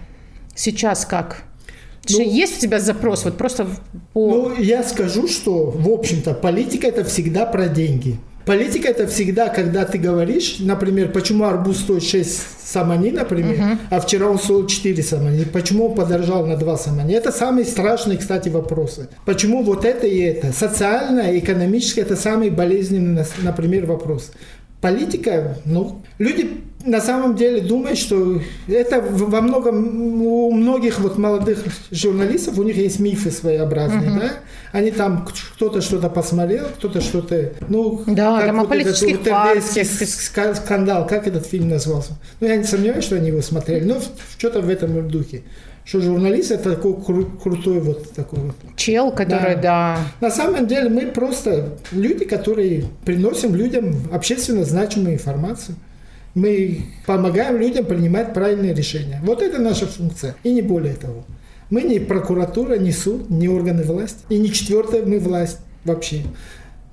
Сейчас 0.55 1.05
как? 1.05 1.43
Ну, 2.09 2.19
есть 2.19 2.57
у 2.57 2.61
тебя 2.61 2.79
запрос? 2.79 3.23
Вот 3.23 3.37
просто 3.37 3.67
по... 4.13 4.29
Ну, 4.29 4.55
я 4.57 4.83
скажу, 4.83 5.29
что, 5.29 5.71
в 5.71 5.89
общем-то, 5.89 6.33
политика– 6.33 6.87
это 6.89 7.05
всегда 7.05 7.45
про 7.45 7.69
деньги. 7.69 8.17
Политика 8.51 8.89
это 8.89 9.07
всегда, 9.07 9.47
когда 9.47 9.85
ты 9.85 9.97
говоришь, 9.97 10.57
например, 10.59 11.13
почему 11.13 11.45
арбуз 11.45 11.79
стоит 11.79 12.03
6 12.03 12.41
самани, 12.65 13.09
например, 13.09 13.55
uh-huh. 13.55 13.77
а 13.89 14.01
вчера 14.01 14.27
он 14.27 14.37
стоил 14.39 14.67
4 14.67 15.01
самани, 15.03 15.45
почему 15.45 15.87
он 15.87 15.95
подорожал 15.95 16.45
на 16.45 16.57
2 16.57 16.77
самани. 16.77 17.13
Это 17.13 17.31
самые 17.31 17.63
страшные, 17.63 18.17
кстати, 18.17 18.49
вопросы. 18.49 19.07
Почему 19.23 19.63
вот 19.63 19.85
это 19.85 20.05
и 20.05 20.19
это? 20.19 20.51
Социально, 20.51 21.39
экономически 21.39 22.01
это 22.01 22.17
самый 22.17 22.49
болезненный, 22.49 23.23
например, 23.41 23.85
вопрос 23.85 24.31
политика, 24.81 25.57
ну, 25.65 26.01
люди 26.17 26.61
на 26.83 26.99
самом 26.99 27.35
деле 27.35 27.61
думают, 27.61 27.99
что 27.99 28.41
это 28.67 29.01
во 29.01 29.41
многом 29.41 30.21
у 30.23 30.51
многих 30.51 30.99
вот 30.99 31.17
молодых 31.17 31.63
журналистов 31.91 32.57
у 32.57 32.63
них 32.63 32.75
есть 32.75 32.99
мифы 32.99 33.29
своеобразные, 33.29 34.09
uh-huh. 34.09 34.19
да? 34.19 34.31
Они 34.71 34.89
там 34.89 35.27
кто-то 35.55 35.81
что-то 35.81 36.09
посмотрел, 36.09 36.65
кто-то 36.77 37.01
что-то, 37.01 37.53
ну, 37.67 38.03
да, 38.07 38.41
как 38.41 38.55
вот 38.55 38.71
этот 38.71 38.99
вот 38.99 40.55
скандал, 40.55 41.05
как 41.05 41.27
этот 41.27 41.45
фильм 41.45 41.69
назывался? 41.69 42.13
Ну, 42.39 42.47
я 42.47 42.55
не 42.55 42.63
сомневаюсь, 42.63 43.03
что 43.03 43.17
они 43.17 43.27
его 43.27 43.41
смотрели, 43.41 43.83
но 43.83 43.97
что-то 44.37 44.61
в 44.61 44.69
этом 44.69 45.07
духе 45.07 45.43
что 45.83 46.01
журналист 46.01 46.51
это 46.51 46.75
такой 46.75 46.93
кру- 46.93 47.41
крутой 47.41 47.79
вот 47.79 48.11
такой 48.13 48.39
вот. 48.39 48.55
Чел, 48.75 49.11
который, 49.11 49.55
да. 49.55 49.97
да. 50.21 50.27
На 50.27 50.31
самом 50.31 50.67
деле 50.67 50.89
мы 50.89 51.07
просто 51.07 51.77
люди, 51.91 52.25
которые 52.25 52.85
приносим 53.05 53.55
людям 53.55 53.95
общественно 54.11 54.63
значимую 54.63 55.15
информацию. 55.15 55.75
Мы 56.33 56.85
помогаем 57.05 57.57
людям 57.57 57.85
принимать 57.85 58.33
правильные 58.33 58.73
решения. 58.73 59.19
Вот 59.23 59.41
это 59.41 59.59
наша 59.59 59.85
функция, 59.85 60.35
и 60.43 60.53
не 60.53 60.61
более 60.61 60.93
того. 60.93 61.25
Мы 61.69 61.83
не 61.83 61.99
прокуратура, 61.99 62.75
не 62.75 62.91
суд, 62.91 63.29
не 63.29 63.49
органы 63.49 63.83
власти, 63.83 64.19
и 64.29 64.37
не 64.37 64.51
четвертая 64.51 65.03
мы 65.03 65.19
власть 65.19 65.57
вообще. 65.83 66.23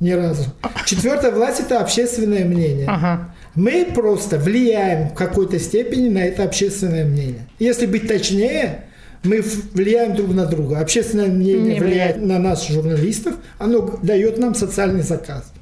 Ни 0.00 0.12
разу. 0.12 0.44
Четвертая 0.86 1.32
власть– 1.32 1.60
это 1.60 1.80
общественное 1.80 2.44
мнение. 2.44 2.86
Ага. 2.86 3.34
Мы 3.54 3.88
просто 3.92 4.38
влияем 4.38 5.08
в 5.08 5.14
какой-то 5.14 5.58
степени 5.58 6.08
на 6.08 6.18
это 6.18 6.44
общественное 6.44 7.04
мнение. 7.04 7.48
Если 7.58 7.86
быть 7.86 8.06
точнее, 8.06 8.84
мы 9.24 9.42
влияем 9.72 10.14
друг 10.14 10.32
на 10.34 10.46
друга. 10.46 10.78
Общественное 10.78 11.26
мнение 11.26 11.74
Не 11.74 11.80
влияет 11.80 12.16
влияет 12.16 12.24
на 12.24 12.38
нас, 12.38 12.68
журналистов, 12.68 13.34
оно 13.58 13.98
дает 14.02 14.38
нам 14.38 14.54
социальный 14.54 15.02
заказ. 15.02 15.52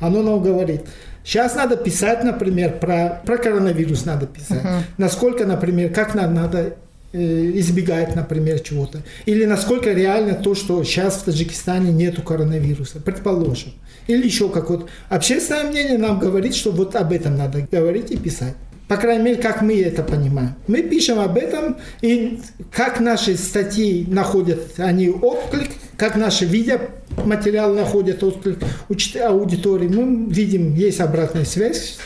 Оно 0.00 0.22
нам 0.22 0.42
говорит, 0.42 0.82
сейчас 1.22 1.54
надо 1.54 1.76
писать, 1.76 2.24
например, 2.24 2.78
про, 2.80 3.22
про 3.24 3.38
коронавирус 3.38 4.04
надо 4.04 4.26
писать. 4.26 4.64
Uh-huh. 4.64 4.80
Насколько, 4.98 5.46
например, 5.46 5.92
как 5.92 6.14
нам 6.16 6.34
надо 6.34 6.74
э, 7.14 7.50
избегать, 7.54 8.14
например, 8.14 8.60
чего-то. 8.60 9.02
Или 9.24 9.46
насколько 9.46 9.90
реально 9.92 10.34
то, 10.34 10.54
что 10.54 10.84
сейчас 10.84 11.16
в 11.16 11.24
Таджикистане 11.24 11.92
нету 11.92 12.20
коронавируса, 12.20 13.00
предположим 13.00 13.72
или 14.06 14.26
еще 14.26 14.48
какое-то. 14.48 14.86
Общественное 15.08 15.64
мнение 15.64 15.98
нам 15.98 16.18
говорит, 16.18 16.54
что 16.54 16.72
вот 16.72 16.94
об 16.96 17.12
этом 17.12 17.36
надо 17.36 17.66
говорить 17.70 18.10
и 18.10 18.16
писать. 18.16 18.54
По 18.88 18.98
крайней 18.98 19.24
мере, 19.24 19.42
как 19.42 19.62
мы 19.62 19.80
это 19.80 20.02
понимаем. 20.02 20.54
Мы 20.66 20.82
пишем 20.82 21.18
об 21.18 21.38
этом, 21.38 21.78
и 22.02 22.38
как 22.70 23.00
наши 23.00 23.36
статьи 23.36 24.04
находят 24.06 24.60
они 24.76 25.08
отклик, 25.08 25.70
как 25.96 26.16
наши 26.16 26.44
видеоматериалы 26.44 27.80
находят 27.80 28.22
отклик 28.22 28.58
у 28.90 28.94
аудитории. 29.26 29.88
Мы 29.88 30.30
видим, 30.30 30.74
есть 30.74 31.00
обратная 31.00 31.46
связь, 31.46 31.96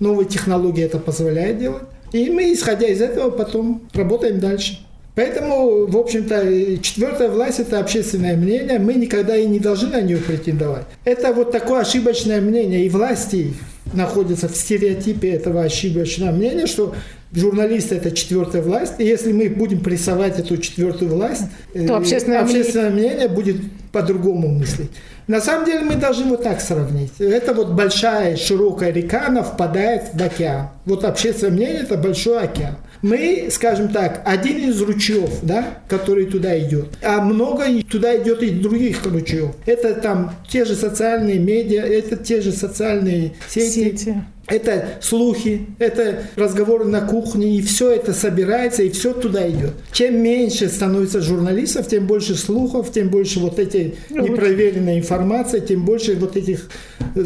новые 0.00 0.26
технологии 0.26 0.82
это 0.82 0.98
позволяют 0.98 1.58
делать. 1.58 1.82
И 2.14 2.30
мы, 2.30 2.52
исходя 2.52 2.86
из 2.86 3.02
этого, 3.02 3.30
потом 3.30 3.82
работаем 3.92 4.38
дальше. 4.38 4.78
Поэтому, 5.16 5.86
в 5.86 5.96
общем-то, 5.96 6.78
четвертая 6.80 7.28
власть– 7.28 7.58
это 7.58 7.80
общественное 7.80 8.36
мнение. 8.36 8.78
Мы 8.78 8.94
никогда 8.94 9.36
и 9.36 9.46
не 9.46 9.58
должны 9.58 9.88
на 9.88 10.00
нее 10.00 10.18
претендовать. 10.18 10.84
Это 11.04 11.32
вот 11.32 11.50
такое 11.50 11.80
ошибочное 11.80 12.40
мнение. 12.40 12.86
И 12.86 12.88
власти 12.88 13.54
находятся 13.92 14.48
в 14.48 14.56
стереотипе 14.56 15.30
этого 15.30 15.64
ошибочного 15.64 16.30
мнения, 16.30 16.66
что 16.66 16.94
журналисты– 17.32 17.94
это 17.96 18.12
четвертая 18.12 18.62
власть. 18.62 18.94
И 18.98 19.04
если 19.04 19.32
мы 19.32 19.48
будем 19.48 19.80
прессовать 19.80 20.38
эту 20.38 20.56
четвертую 20.58 21.10
власть, 21.10 21.42
то 21.72 21.78
э, 21.80 21.86
общественное, 21.88 22.42
общественное 22.42 22.90
мнение... 22.90 23.14
мнение 23.14 23.28
будет 23.28 23.56
по-другому 23.94 24.48
мыслить. 24.48 24.90
На 25.28 25.40
самом 25.40 25.64
деле 25.64 25.80
мы 25.80 25.94
должны 25.94 26.24
вот 26.30 26.42
так 26.42 26.60
сравнить. 26.60 27.12
Это 27.20 27.54
вот 27.54 27.70
большая 27.70 28.36
широкая 28.36 28.92
река, 28.92 29.28
она 29.28 29.42
впадает 29.42 30.10
в 30.12 30.22
океан. 30.22 30.68
Вот 30.84 31.04
общественное 31.04 31.52
мнение– 31.52 31.80
это 31.82 31.96
большой 31.96 32.42
океан 32.42 32.76
мы, 33.04 33.48
скажем 33.50 33.90
так, 33.90 34.22
один 34.24 34.70
из 34.70 34.80
ручьев, 34.80 35.28
да, 35.42 35.78
который 35.88 36.24
туда 36.24 36.58
идет, 36.58 36.86
а 37.02 37.20
много 37.20 37.66
туда 37.82 38.16
идет 38.16 38.42
и 38.42 38.48
других 38.48 39.04
ручьев. 39.04 39.50
Это 39.66 39.92
там 39.92 40.34
те 40.48 40.64
же 40.64 40.74
социальные 40.74 41.38
медиа, 41.38 41.82
это 41.82 42.16
те 42.16 42.40
же 42.40 42.50
социальные 42.50 43.34
сети. 43.46 43.90
сети. 43.90 44.14
Это 44.46 44.98
слухи, 45.00 45.66
это 45.78 46.24
разговоры 46.36 46.84
на 46.84 47.00
кухне, 47.00 47.56
и 47.56 47.62
все 47.62 47.92
это 47.92 48.12
собирается, 48.12 48.82
и 48.82 48.90
все 48.90 49.14
туда 49.14 49.48
идет. 49.48 49.72
Чем 49.92 50.22
меньше 50.22 50.68
становится 50.68 51.22
журналистов, 51.22 51.88
тем 51.88 52.06
больше 52.06 52.34
слухов, 52.34 52.92
тем 52.92 53.08
больше 53.08 53.40
вот 53.40 53.58
этой 53.88 54.30
непроверенной 54.30 54.98
информации, 54.98 55.60
тем 55.60 55.84
больше 55.84 56.16
вот 56.16 56.36
этих 56.36 56.68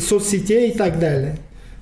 соцсетей 0.01 0.71
и 0.71 0.77
так 0.77 0.99
далее. 0.99 1.39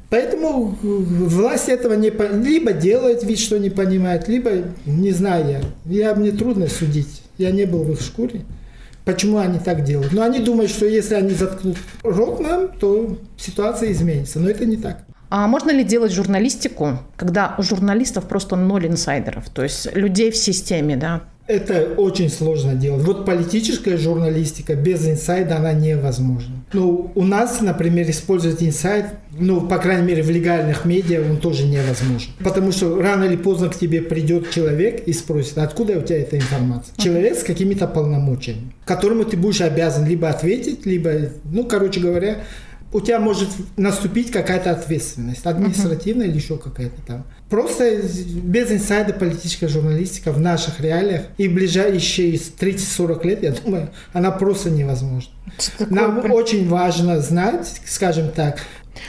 Поэтому 0.09 0.76
власть 0.83 1.68
этого 1.68 1.95
не 1.95 2.11
либо 2.11 2.73
делает 2.73 3.25
вид, 3.25 3.38
что 3.38 3.59
не 3.59 3.71
понимает, 3.71 4.28
либо 4.28 4.50
не 4.85 5.11
знаю 5.11 5.47
я. 5.50 5.61
Я 5.85 6.14
мне 6.14 6.30
трудно 6.30 6.68
судить. 6.68 7.23
Я 7.38 7.50
не 7.50 7.64
был 7.64 7.83
в 7.83 7.92
их 7.92 8.00
шкуре. 8.00 8.42
Почему 9.04 9.38
они 9.38 9.59
так 9.59 9.85
делают? 9.85 10.12
Но 10.12 10.23
они 10.23 10.40
думают, 10.40 10.71
что 10.71 10.87
если 10.87 11.14
они 11.14 11.30
заткнут 11.30 11.76
рот 12.02 12.40
нам, 12.40 12.68
то 12.68 13.18
ситуация 13.37 13.92
изменится. 13.92 14.40
Но 14.40 14.49
это 14.49 14.64
не 14.64 14.76
так. 14.76 15.04
А 15.28 15.49
можно 15.49 15.71
ли 15.71 15.83
делать 15.83 16.12
журналистику, 16.12 17.00
когда 17.16 17.54
у 17.59 17.62
журналистов 17.62 18.28
просто 18.28 18.54
ноль 18.54 18.87
инсайдеров, 18.87 19.49
то 19.50 19.64
есть 19.64 19.92
людей 19.95 20.30
в 20.30 20.37
системе, 20.37 20.97
да? 20.97 21.25
Это 21.47 21.95
очень 21.97 22.29
сложно 22.29 22.75
делать. 22.75 23.05
Вот 23.05 23.25
политическая 23.25 23.97
журналистика 23.97 24.75
без 24.75 25.07
инсайда, 25.07 25.57
она 25.57 25.73
невозможна. 25.73 26.57
Ну, 26.73 27.12
у 27.15 27.25
нас, 27.25 27.61
например, 27.61 28.11
использовать 28.11 28.62
инсайд, 28.62 29.07
ну, 29.38 29.61
по 29.61 29.79
крайней 29.79 30.07
мере, 30.09 30.23
в 30.23 30.31
легальных 30.31 30.85
медиа 30.85 31.23
он 31.23 31.37
тоже 31.37 31.65
невозможен. 31.67 32.33
Потому 32.43 32.73
что 32.73 33.00
рано 33.00 33.25
или 33.25 33.37
поздно 33.37 33.69
к 33.69 33.79
тебе 33.79 34.03
придет 34.03 34.50
человек 34.50 35.05
и 35.07 35.12
спросит, 35.12 35.59
откуда 35.59 35.99
у 35.99 36.03
тебя 36.03 36.19
эта 36.19 36.37
информация? 36.37 36.95
Человек 36.97 37.38
с 37.38 37.45
какими-то 37.45 37.87
полномочиями, 37.87 38.73
которому 38.85 39.25
ты 39.25 39.37
будешь 39.37 39.61
обязан 39.61 40.07
либо 40.07 40.29
ответить, 40.29 40.85
либо, 40.85 41.12
ну, 41.45 41.65
короче 41.65 42.00
говоря, 42.00 42.38
у 42.93 43.00
тебя 43.00 43.19
может 43.19 43.49
наступить 43.76 44.31
какая-то 44.31 44.71
ответственность, 44.71 45.45
административная 45.45 46.26
uh-huh. 46.26 46.31
или 46.31 46.37
еще 46.37 46.57
какая-то 46.57 47.02
там. 47.07 47.25
Просто 47.50 48.02
без 48.43 48.71
инсайда 48.71 49.12
политическая 49.12 49.69
журналистика 49.69 50.33
в 50.33 50.40
наших 50.40 50.81
реалиях 50.81 51.23
и 51.37 51.49
в 51.49 51.55
ближайшие 51.55 52.35
30-40 52.35 53.26
лет, 53.26 53.43
я 53.43 53.52
думаю, 53.52 53.90
она 54.12 54.31
просто 54.31 54.71
невозможна. 54.71 55.33
Нам 55.90 56.23
при... 56.23 56.31
очень 56.31 56.69
важно 56.69 57.21
знать, 57.21 57.81
скажем 57.87 58.31
так, 58.31 58.61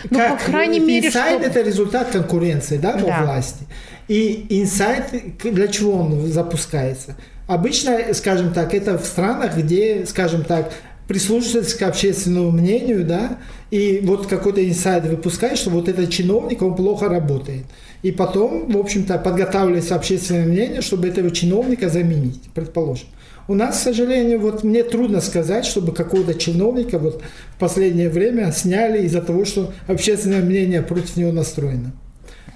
ну, 0.09 0.19
как 0.19 0.39
по 0.39 0.45
крайней 0.51 0.79
мере, 0.79 1.07
инсайд 1.07 1.39
что... 1.39 1.49
это 1.49 1.61
результат 1.61 2.09
конкуренции 2.09 2.77
да, 2.77 2.93
во 2.97 3.07
да. 3.07 3.23
власти. 3.23 3.65
И 4.07 4.45
инсайд, 4.49 5.05
для 5.41 5.67
чего 5.67 5.93
он 5.93 6.27
запускается? 6.27 7.15
Обычно, 7.47 8.13
скажем 8.13 8.53
так, 8.53 8.73
это 8.73 8.97
в 8.97 9.05
странах, 9.05 9.55
где, 9.55 10.05
скажем 10.05 10.43
так, 10.43 10.73
прислушиваться 11.07 11.77
к 11.77 11.81
общественному 11.83 12.51
мнению, 12.51 13.05
да, 13.05 13.37
и 13.71 14.01
вот 14.03 14.27
какой-то 14.27 14.67
инсайд 14.67 15.05
выпускать, 15.05 15.57
что 15.57 15.69
вот 15.69 15.87
этот 15.87 16.09
чиновник, 16.09 16.61
он 16.61 16.75
плохо 16.75 17.07
работает. 17.07 17.65
И 18.03 18.11
потом, 18.11 18.71
в 18.71 18.77
общем-то, 18.77 19.17
подготавливается 19.17 19.95
общественное 19.95 20.45
мнение, 20.45 20.81
чтобы 20.81 21.07
этого 21.07 21.31
чиновника 21.31 21.89
заменить, 21.89 22.41
предположим. 22.53 23.07
У 23.47 23.55
нас, 23.55 23.77
к 23.77 23.83
сожалению, 23.83 24.39
вот 24.39 24.63
мне 24.63 24.83
трудно 24.83 25.21
сказать, 25.21 25.65
чтобы 25.65 25.93
какого-то 25.93 26.33
чиновника 26.33 26.99
вот 26.99 27.21
в 27.55 27.59
последнее 27.59 28.09
время 28.09 28.51
сняли 28.51 29.05
из-за 29.05 29.21
того, 29.21 29.45
что 29.45 29.71
общественное 29.87 30.41
мнение 30.41 30.81
против 30.81 31.15
него 31.15 31.31
настроено. 31.31 31.93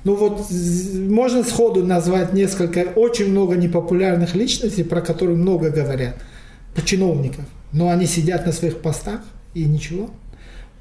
Ну 0.03 0.15
вот 0.15 0.47
можно 0.93 1.43
сходу 1.43 1.85
назвать 1.85 2.33
несколько, 2.33 2.79
очень 2.95 3.29
много 3.29 3.55
непопулярных 3.55 4.35
личностей, 4.35 4.83
про 4.83 4.99
которые 4.99 5.37
много 5.37 5.69
говорят, 5.69 6.15
чиновников. 6.83 7.45
Но 7.73 7.89
они 7.89 8.05
сидят 8.05 8.45
на 8.45 8.51
своих 8.51 8.81
постах 8.81 9.21
и 9.53 9.63
ничего. 9.65 10.09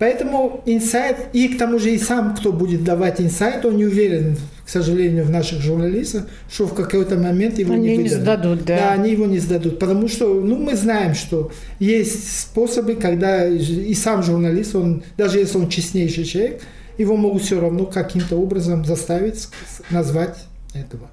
Поэтому 0.01 0.63
инсайт, 0.65 1.17
и 1.35 1.49
к 1.49 1.59
тому 1.59 1.79
же 1.79 1.91
и 1.91 1.99
сам, 1.99 2.35
кто 2.35 2.55
будет 2.55 2.85
давать 2.85 3.21
инсайт, 3.21 3.67
он 3.67 3.77
не 3.77 3.85
уверен, 3.85 4.39
к 4.65 4.69
сожалению, 4.71 5.25
в 5.27 5.31
наших 5.31 5.61
журналистах, 5.61 6.27
что 6.51 6.67
в 6.67 6.73
какой-то 6.73 7.19
момент 7.19 7.59
его 7.59 7.75
они 7.75 7.99
не 7.99 8.05
выдадут. 8.05 8.17
не 8.17 8.23
сдадут, 8.23 8.65
да. 8.65 8.77
Да, 8.79 8.93
они 8.93 9.11
его 9.11 9.27
не 9.27 9.39
сдадут, 9.39 9.79
потому 9.79 10.09
что, 10.09 10.41
ну, 10.41 10.57
мы 10.57 10.75
знаем, 10.75 11.15
что 11.15 11.53
есть 11.81 12.41
способы, 12.41 12.95
когда 12.95 13.47
и 13.47 13.93
сам 13.93 14.23
журналист, 14.23 14.75
он, 14.75 15.03
даже 15.19 15.39
если 15.39 15.59
он 15.59 15.69
честнейший 15.69 16.25
человек, 16.25 16.63
его 16.97 17.19
могут 17.19 17.43
все 17.43 17.61
равно 17.61 17.85
каким-то 17.85 18.37
образом 18.37 18.87
заставить 18.87 19.49
назвать 19.91 20.39
этого. 20.73 21.11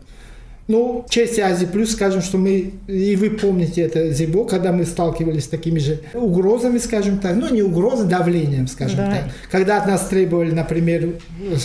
Ну, 0.68 1.06
в 1.08 1.10
честь 1.10 1.40
Азии 1.40 1.66
Плюс 1.66 1.92
скажем, 1.92 2.22
что 2.22 2.38
мы, 2.38 2.74
и 2.88 3.16
вы 3.16 3.30
помните 3.30 3.82
это, 3.82 4.12
Зибо, 4.12 4.46
когда 4.46 4.74
мы 4.74 4.86
сталкивались 4.86 5.46
с 5.46 5.48
такими 5.48 5.80
же 5.80 6.02
угрозами, 6.14 6.78
скажем 6.78 7.20
так, 7.20 7.36
ну, 7.38 7.54
не 7.54 7.62
угрозами, 7.62 8.10
давлением, 8.10 8.68
скажем 8.68 8.98
да. 8.98 9.12
так. 9.12 9.24
Когда 9.50 9.78
от 9.78 9.88
нас 9.88 10.08
требовали, 10.08 10.52
например, 10.52 11.14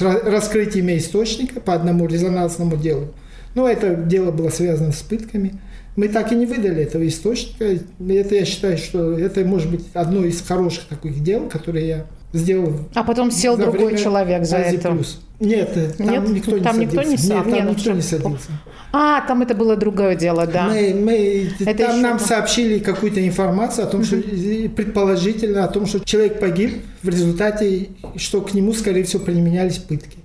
раскрытие 0.00 0.99
источника 0.99 1.61
по 1.61 1.75
одному 1.75 2.06
резонансному 2.06 2.76
делу. 2.76 3.09
Ну, 3.56 3.66
это 3.66 3.94
дело 3.94 4.30
было 4.30 4.50
связано 4.50 4.92
с 4.92 5.02
пытками. 5.02 5.54
Мы 5.97 6.09
так 6.09 6.32
и 6.32 6.37
не 6.37 6.47
выдали 6.47 6.82
этого 6.82 7.06
источника. 7.06 7.64
Это 8.09 8.35
я 8.35 8.44
считаю, 8.44 8.78
что 8.78 9.18
это 9.18 9.44
может 9.44 9.71
быть 9.71 9.85
одно 9.94 10.25
из 10.25 10.40
хороших 10.40 10.85
таких 10.85 11.23
дел, 11.23 11.49
которые 11.49 11.88
я 11.88 12.06
сделал. 12.32 12.74
А 12.94 13.04
потом 13.04 13.30
сел 13.30 13.56
другой 13.56 13.98
человек 13.98 14.44
за 14.44 14.58
это. 14.58 14.90
Плюс. 14.90 15.20
Нет, 15.42 15.96
там 15.98 16.06
Нет? 16.06 16.28
никто 16.28 16.56
не 16.56 16.62
там 16.62 16.74
садился. 16.74 16.96
Никто 16.96 17.10
не 17.10 17.16
сад... 17.16 17.28
Нет, 17.28 17.44
там 17.44 17.66
Нет, 17.66 17.76
никто 17.76 17.90
ну, 17.90 17.96
не 17.96 18.02
садился. 18.02 18.50
А, 18.92 19.22
там 19.22 19.42
это 19.42 19.54
было 19.54 19.74
другое 19.74 20.14
дело, 20.14 20.46
да. 20.46 20.68
Мы, 20.68 20.94
мы, 20.94 21.50
это 21.58 21.86
там 21.86 22.00
нам 22.00 22.18
сообщили 22.20 22.78
какую-то 22.78 23.26
информацию 23.26 23.86
о 23.86 23.90
том, 23.90 24.04
что 24.04 24.16
предположительно 24.16 25.64
о 25.64 25.68
том, 25.68 25.86
что 25.86 25.98
человек 26.00 26.38
погиб 26.38 26.84
в 27.02 27.08
результате, 27.08 27.88
что 28.16 28.40
к 28.42 28.54
нему, 28.54 28.72
скорее 28.72 29.02
всего, 29.02 29.24
применялись 29.24 29.78
пытки. 29.78 30.18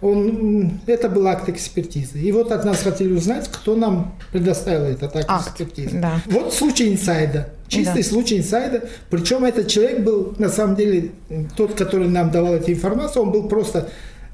Он, 0.00 0.80
это 0.86 1.10
был 1.10 1.26
акт 1.26 1.48
экспертизы. 1.50 2.20
И 2.20 2.32
вот 2.32 2.50
от 2.50 2.64
нас 2.64 2.82
хотели 2.82 3.12
узнать, 3.12 3.50
кто 3.52 3.76
нам 3.76 4.14
предоставил 4.32 4.84
этот 4.84 5.14
акт, 5.14 5.26
акт 5.28 5.48
экспертизы. 5.48 5.98
Да. 5.98 6.20
Вот 6.26 6.54
случай 6.54 6.90
инсайда. 6.90 7.50
Чистый 7.74 8.02
да. 8.02 8.08
случай 8.08 8.38
инсайда. 8.38 8.84
Причем 9.10 9.44
этот 9.44 9.68
человек 9.68 10.00
был, 10.00 10.34
на 10.38 10.48
самом 10.48 10.76
деле, 10.76 11.10
тот, 11.56 11.74
который 11.74 12.08
нам 12.08 12.30
давал 12.30 12.54
эту 12.54 12.72
информацию, 12.72 13.22
он 13.22 13.32
был 13.32 13.48
просто 13.48 13.88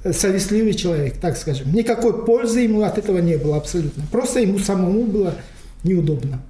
совестливый 0.04 0.74
человек, 0.74 1.16
так 1.20 1.36
скажем. 1.36 1.72
Никакой 1.72 2.24
пользы 2.24 2.60
ему 2.60 2.82
от 2.82 2.98
этого 2.98 3.18
не 3.18 3.36
было 3.36 3.56
абсолютно. 3.56 4.04
Просто 4.10 4.40
ему 4.40 4.58
самому 4.58 5.04
было 5.04 5.34
неудобно, 5.84 6.42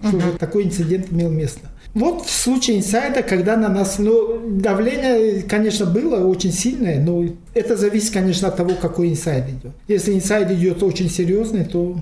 что 0.00 0.16
вот 0.16 0.38
такой 0.38 0.64
инцидент 0.64 1.12
имел 1.12 1.30
место. 1.30 1.68
Вот 1.94 2.26
в 2.26 2.30
случае 2.30 2.78
инсайда, 2.78 3.22
когда 3.22 3.56
на 3.56 3.68
нас, 3.68 3.98
ну, 3.98 4.38
давление, 4.46 5.42
конечно, 5.42 5.86
было 5.86 6.24
очень 6.24 6.52
сильное, 6.52 7.00
но 7.00 7.24
это 7.54 7.76
зависит, 7.76 8.12
конечно, 8.12 8.48
от 8.48 8.56
того, 8.56 8.72
какой 8.80 9.08
инсайд 9.08 9.46
идет. 9.48 9.72
Если 9.88 10.14
инсайд 10.14 10.50
идет 10.52 10.82
очень 10.82 11.10
серьезный, 11.10 11.64
то... 11.64 11.98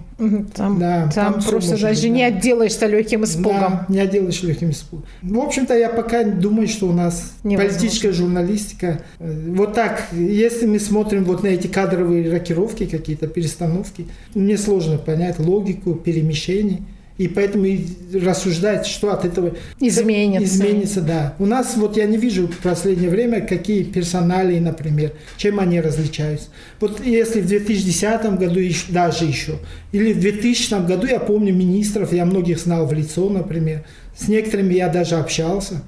Там, 0.55 0.79
да, 0.79 1.11
там, 1.15 1.35
там 1.35 1.43
просто 1.43 1.81
даже 1.81 2.03
быть, 2.03 2.11
не 2.11 2.31
да. 2.31 2.37
отделаешься 2.37 2.87
легким 2.87 3.25
испугом. 3.25 3.59
Да, 3.59 3.87
не 3.89 4.01
отделаешь 4.01 4.43
легким 4.43 4.71
испугом. 4.71 5.07
В 5.23 5.39
общем-то, 5.39 5.75
я 5.75 5.89
пока 5.89 6.25
думаю, 6.25 6.69
что 6.69 6.89
у 6.89 6.93
нас 6.93 7.33
Невозможно. 7.45 7.79
политическая 7.79 8.13
журналистика... 8.13 9.01
Э, 9.19 9.53
вот 9.55 9.75
так, 9.75 10.09
если 10.13 10.67
мы 10.67 10.81
смотрим 10.81 11.25
вот 11.25 11.43
на 11.43 11.49
эти 11.49 11.69
кадровые 11.69 12.31
рокировки 12.31 12.87
какие-то, 12.87 13.29
перестановки, 13.29 14.07
мне 14.35 14.59
сложно 14.59 14.99
понять 14.99 15.39
логику 15.39 15.95
перемещений. 15.95 16.83
И 17.19 17.29
поэтому 17.29 17.65
и 17.65 17.87
рассуждать, 18.13 18.87
что 18.87 19.13
от 19.13 19.25
этого 19.25 19.55
изменится. 19.81 20.45
изменится. 20.45 21.01
Да. 21.01 21.35
У 21.39 21.47
нас 21.47 21.75
вот 21.77 21.97
я 21.97 22.07
не 22.07 22.19
вижу 22.19 22.47
в 22.47 22.59
последнее 22.59 23.09
время, 23.09 23.41
какие 23.41 23.85
персоналии, 23.85 24.59
например, 24.59 25.13
чем 25.37 25.59
они 25.59 25.81
различаются. 25.81 26.49
Вот 26.79 27.05
если 27.05 27.41
в 27.41 27.47
2010 27.47 28.39
году 28.39 28.61
даже 28.91 29.25
еще, 29.25 29.59
или 29.93 30.13
в 30.13 30.21
2000 30.21 30.87
году 30.87 31.07
я 31.07 31.19
помню 31.19 31.55
министров, 31.55 32.13
я 32.13 32.27
многих 32.27 32.59
знал 32.59 32.87
в 32.87 32.93
лицо, 32.93 33.29
например, 33.31 33.85
с 34.17 34.29
некоторыми 34.29 34.75
я 34.75 34.89
даже 34.89 35.17
общался 35.17 35.83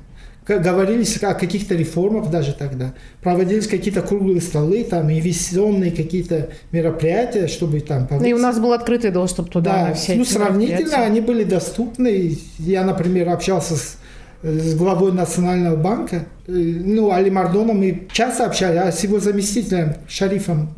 говорились 0.49 1.23
о 1.23 1.35
каких-то 1.35 1.75
реформах 1.75 2.31
даже 2.31 2.53
тогда. 2.53 2.95
Проводились 3.23 3.67
какие-то 3.67 4.03
круглые 4.03 4.41
столы, 4.41 4.85
там, 4.85 5.11
инвестиционные 5.11 5.91
какие-то 5.91 6.49
мероприятия, 6.73 7.47
чтобы 7.49 7.81
там 7.81 8.07
повысить. 8.07 8.31
И 8.31 8.35
у 8.35 8.39
нас 8.39 8.59
был 8.59 8.73
открытый 8.73 9.11
доступ 9.11 9.51
туда. 9.51 9.89
Да, 9.89 9.95
все 9.95 10.15
ну, 10.15 10.25
сравнительно 10.25 10.99
они 10.99 11.21
были 11.21 11.45
доступны. 11.45 12.39
Я, 12.59 12.85
например, 12.85 13.29
общался 13.29 13.77
с, 13.77 13.99
с 14.43 14.75
главой 14.75 15.13
Национального 15.13 15.77
банка, 15.77 16.27
э, 16.47 16.53
ну, 16.53 17.11
Али 17.11 17.31
Мардоном 17.31 17.79
мы 17.79 18.09
часто 18.13 18.47
общались, 18.47 18.81
а 18.81 18.93
с 18.93 19.05
его 19.05 19.21
заместителем, 19.21 19.95
Шарифом, 20.09 20.71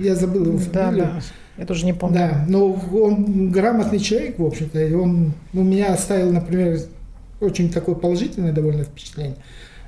я 0.00 0.14
забыл 0.14 0.46
его 0.46 0.58
фамилию. 0.58 1.04
Да, 1.04 1.12
да. 1.12 1.22
Я 1.56 1.66
тоже 1.66 1.86
не 1.86 1.92
помню. 1.92 2.16
Да, 2.16 2.44
но 2.48 2.72
он 2.72 3.50
грамотный 3.50 4.00
человек, 4.00 4.38
в 4.38 4.44
общем-то. 4.44 4.98
Он 4.98 5.32
у 5.52 5.62
меня 5.62 5.92
оставил, 5.92 6.32
например, 6.32 6.80
очень 7.44 7.72
такое 7.72 7.94
положительное 7.94 8.52
довольно 8.52 8.84
впечатление. 8.84 9.36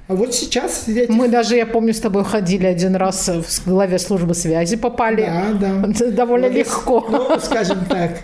А 0.08 0.14
вот 0.14 0.34
сейчас... 0.34 0.88
Этих... 0.88 1.08
Мы 1.08 1.28
даже, 1.28 1.56
я 1.56 1.66
помню, 1.66 1.92
с 1.92 1.98
тобой 1.98 2.24
ходили 2.24 2.66
один 2.66 2.94
раз 2.94 3.28
в 3.28 3.68
главе 3.68 3.98
службы 3.98 4.34
связи, 4.34 4.76
попали. 4.76 5.22
Да, 5.22 5.82
да. 5.82 6.10
Довольно 6.12 6.48
ну, 6.48 6.54
легко. 6.54 7.06
Ну, 7.10 7.40
скажем 7.40 7.84
так. 7.86 8.20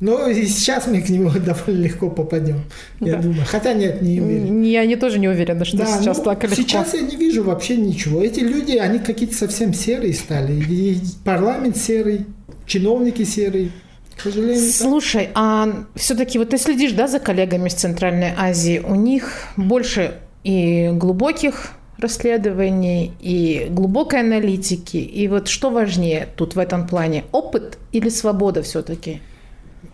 Но 0.00 0.28
и 0.28 0.46
сейчас 0.46 0.86
мы 0.86 1.02
к 1.02 1.10
нему 1.10 1.30
довольно 1.46 1.82
легко 1.82 2.08
попадем, 2.08 2.62
я 3.00 3.16
да. 3.16 3.22
думаю. 3.22 3.44
Хотя 3.46 3.74
нет, 3.74 4.00
не 4.00 4.18
уверен. 4.20 4.62
Я 4.62 4.86
не 4.86 4.96
тоже 4.96 5.18
не 5.18 5.28
уверена, 5.28 5.66
что 5.66 5.76
да, 5.76 5.98
сейчас 5.98 6.18
ну, 6.18 6.24
так 6.24 6.42
легко. 6.44 6.56
Сейчас 6.56 6.94
я 6.94 7.02
не 7.02 7.16
вижу 7.16 7.44
вообще 7.44 7.76
ничего. 7.76 8.22
Эти 8.22 8.40
люди, 8.40 8.76
они 8.78 8.98
какие-то 8.98 9.34
совсем 9.34 9.74
серые 9.74 10.14
стали. 10.14 10.54
И 10.54 10.98
парламент 11.22 11.76
серый, 11.76 12.24
чиновники 12.66 13.24
серые 13.24 13.72
к 14.20 14.24
сожалению. 14.24 14.70
Слушай, 14.70 15.30
а 15.34 15.86
все-таки 15.94 16.38
вот 16.38 16.50
ты 16.50 16.58
следишь, 16.58 16.92
да, 16.92 17.08
за 17.08 17.20
коллегами 17.20 17.68
из 17.68 17.74
Центральной 17.74 18.34
Азии, 18.36 18.78
у 18.78 18.94
них 18.94 19.32
больше 19.56 20.18
и 20.44 20.90
глубоких 20.92 21.72
расследований, 21.98 23.12
и 23.20 23.66
глубокой 23.70 24.20
аналитики. 24.20 24.98
И 24.98 25.26
вот 25.28 25.48
что 25.48 25.70
важнее 25.70 26.28
тут 26.36 26.54
в 26.54 26.58
этом 26.58 26.86
плане, 26.86 27.24
опыт 27.32 27.78
или 27.92 28.10
свобода 28.10 28.62
все-таки? 28.62 29.20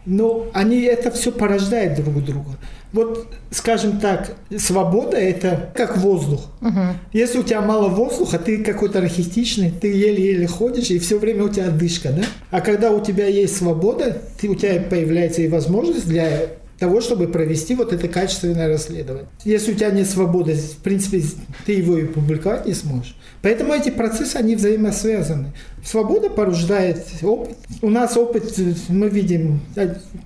Ну, 0.04 0.46
они 0.52 0.82
это 0.82 1.10
все 1.12 1.30
порождают 1.30 1.94
друг 1.94 2.24
друга. 2.24 2.50
Вот, 2.96 3.26
скажем 3.50 4.00
так, 4.00 4.36
свобода– 4.56 5.16
это 5.18 5.68
как 5.74 5.98
воздух. 5.98 6.46
Угу. 6.62 6.80
Если 7.12 7.38
у 7.38 7.42
тебя 7.42 7.60
мало 7.60 7.88
воздуха, 7.88 8.38
ты 8.38 8.64
какой-то 8.64 9.02
рахистичный, 9.02 9.70
ты 9.70 9.88
еле-еле 9.92 10.46
ходишь, 10.46 10.88
и 10.88 10.98
все 10.98 11.18
время 11.18 11.44
у 11.44 11.50
тебя 11.50 11.66
отдышка, 11.66 12.08
да? 12.08 12.22
А 12.50 12.62
когда 12.62 12.92
у 12.92 13.04
тебя 13.04 13.26
есть 13.26 13.58
свобода, 13.58 14.16
ты, 14.40 14.48
у 14.48 14.54
тебя 14.54 14.80
появляется 14.80 15.42
и 15.42 15.48
возможность 15.48 16.08
для 16.08 16.46
того, 16.78 17.00
чтобы 17.00 17.28
провести 17.28 17.74
вот 17.74 17.92
это 17.92 18.08
качественное 18.08 18.68
расследование. 18.68 19.26
Если 19.44 19.72
у 19.72 19.74
тебя 19.74 19.90
нет 19.90 20.08
свободы, 20.08 20.54
в 20.54 20.76
принципе, 20.78 21.22
ты 21.64 21.72
его 21.72 21.96
и 21.98 22.04
публиковать 22.04 22.66
не 22.66 22.74
сможешь. 22.74 23.16
Поэтому 23.42 23.72
эти 23.72 23.90
процессы, 23.90 24.36
они 24.36 24.56
взаимосвязаны. 24.56 25.52
Свобода 25.84 26.28
порождает 26.28 27.06
опыт. 27.22 27.56
У 27.80 27.90
нас 27.90 28.16
опыт, 28.16 28.58
мы 28.88 29.08
видим, 29.08 29.60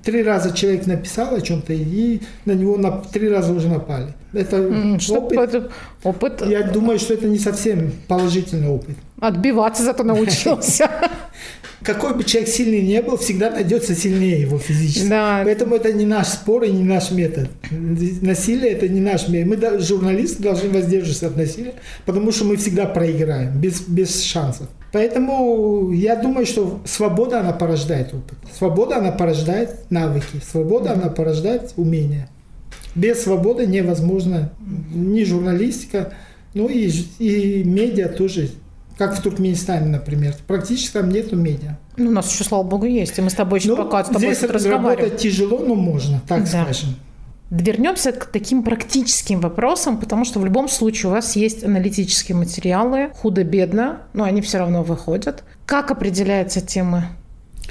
три 0.03 0.23
раза 0.23 0.53
человек 0.53 0.87
написал 0.87 1.35
о 1.35 1.41
чем-то, 1.41 1.73
и 1.73 2.21
на 2.47 2.53
него 2.53 2.79
на 2.79 2.93
три 2.93 3.29
раза 3.29 3.53
уже 3.53 3.69
напали. 3.69 4.15
Это 4.33 4.99
что 4.99 5.17
опыт, 5.17 5.71
опыт. 6.03 6.43
Я 6.47 6.63
думаю, 6.63 6.99
что 6.99 7.15
это 7.15 7.27
не 7.27 7.39
совсем 7.39 7.93
положительный 8.09 8.69
опыт. 8.69 8.97
Отбиваться 9.21 9.85
зато 9.85 10.03
научился. 10.03 10.89
Какой 11.83 12.15
бы 12.15 12.25
человек 12.25 12.51
сильный 12.51 12.83
не 12.83 13.01
был, 13.01 13.17
всегда 13.17 13.51
найдется 13.51 13.95
сильнее 13.95 14.43
его 14.43 14.59
физически. 14.59 15.09
Да. 15.09 15.41
Поэтому 15.45 15.77
это 15.77 15.93
не 15.93 16.05
наш 16.05 16.29
спор 16.29 16.65
и 16.65 16.71
не 16.71 16.85
наш 16.85 17.11
метод. 17.11 17.49
Насилие 17.71 18.73
это 18.73 18.89
не 18.89 19.01
наш 19.01 19.29
метод. 19.29 19.61
Мы, 19.61 19.79
журналисты, 19.81 20.43
должны 20.43 20.69
воздерживаться 20.69 21.29
от 21.29 21.37
насилия, 21.37 21.75
потому 22.05 22.33
что 22.33 22.45
мы 22.45 22.57
всегда 22.57 22.87
проиграем, 22.87 23.59
без, 23.59 23.81
без 23.81 24.23
шансов. 24.23 24.69
Поэтому 24.93 25.93
я 25.93 26.17
думаю, 26.17 26.47
что 26.47 26.81
свобода, 26.85 27.41
она 27.41 27.53
порождает 27.53 28.13
опыт. 28.13 28.37
Свобода, 28.57 28.97
она 28.97 29.13
порождает 29.13 29.91
навыки. 29.91 30.41
Свобода, 30.51 30.93
она 30.93 31.09
порождает 31.09 31.73
умения. 31.77 32.29
Без 32.95 33.23
свободы 33.23 33.67
невозможно 33.67 34.53
ни 34.93 35.23
журналистика, 35.25 36.13
ну 36.55 36.69
и, 36.69 36.91
и 37.21 37.63
медиа 37.63 38.09
тоже, 38.09 38.51
как 39.01 39.19
в 39.19 39.23
Туркменистане, 39.23 39.87
например. 39.87 40.35
Практически 40.47 40.93
там 40.93 41.09
нету 41.09 41.35
медиа. 41.35 41.79
Ну, 41.97 42.11
у 42.11 42.13
нас 42.13 42.31
еще, 42.31 42.45
слава 42.45 42.63
богу, 42.63 42.85
есть. 42.85 43.19
И 43.19 43.23
мы 43.23 43.31
с 43.31 43.35
тобой 43.35 43.59
еще 43.59 43.71
Ну, 43.71 43.77
пока 43.79 44.05
с 44.05 44.09
тобой 44.09 44.35
здесь 44.35 44.43
работать 44.67 45.17
тяжело, 45.17 45.59
но 45.61 45.75
можно, 45.75 46.21
так 46.29 46.45
Да. 46.45 46.65
скажем. 46.65 46.91
Вернемся 47.51 48.13
к 48.13 48.27
таким 48.27 48.63
практическим 48.63 49.41
вопросам, 49.41 49.97
потому 49.99 50.25
что 50.27 50.39
в 50.39 50.45
любом 50.45 50.69
случае 50.69 51.11
у 51.11 51.13
вас 51.15 51.35
есть 51.35 51.65
аналитические 51.65 52.37
материалы, 52.37 53.11
худо-бедно, 53.17 54.03
но 54.13 54.25
они 54.25 54.43
все 54.43 54.59
равно 54.59 54.83
выходят. 54.83 55.43
Как 55.65 55.91
определяется 55.91 56.61
тема 56.61 57.07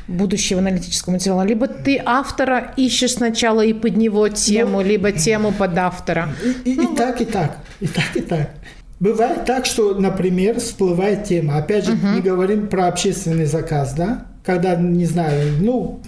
будущего 0.08 0.60
аналитического 0.60 1.14
материала? 1.14 1.44
Либо 1.44 1.68
ты 1.68 2.02
автора 2.04 2.74
ищешь 2.76 3.14
сначала 3.14 3.62
и 3.62 3.72
под 3.74 3.96
него 3.98 4.28
тему, 4.30 4.82
либо 4.82 5.12
тему 5.12 5.52
под 5.52 5.78
автора. 5.78 6.30
И, 6.66 6.72
и- 6.72 6.76
Ну, 6.76 6.94
и 6.94 6.96
так, 6.98 7.22
и 7.22 7.26
так, 7.26 7.60
и 7.80 7.88
так, 7.88 8.16
и 8.16 8.22
так. 8.22 8.50
Бывает 9.00 9.46
так, 9.46 9.66
что, 9.66 9.94
например, 9.94 10.60
всплывает 10.60 11.24
тема. 11.24 11.58
Опять 11.58 11.86
же, 11.86 11.98
не 12.16 12.22
говорим 12.22 12.68
про 12.68 12.88
общественный 12.88 13.46
заказ, 13.46 13.94
да? 13.94 14.26
Когда, 14.44 14.76
не 14.76 15.06
знаю, 15.06 15.54
ну, 15.62 16.00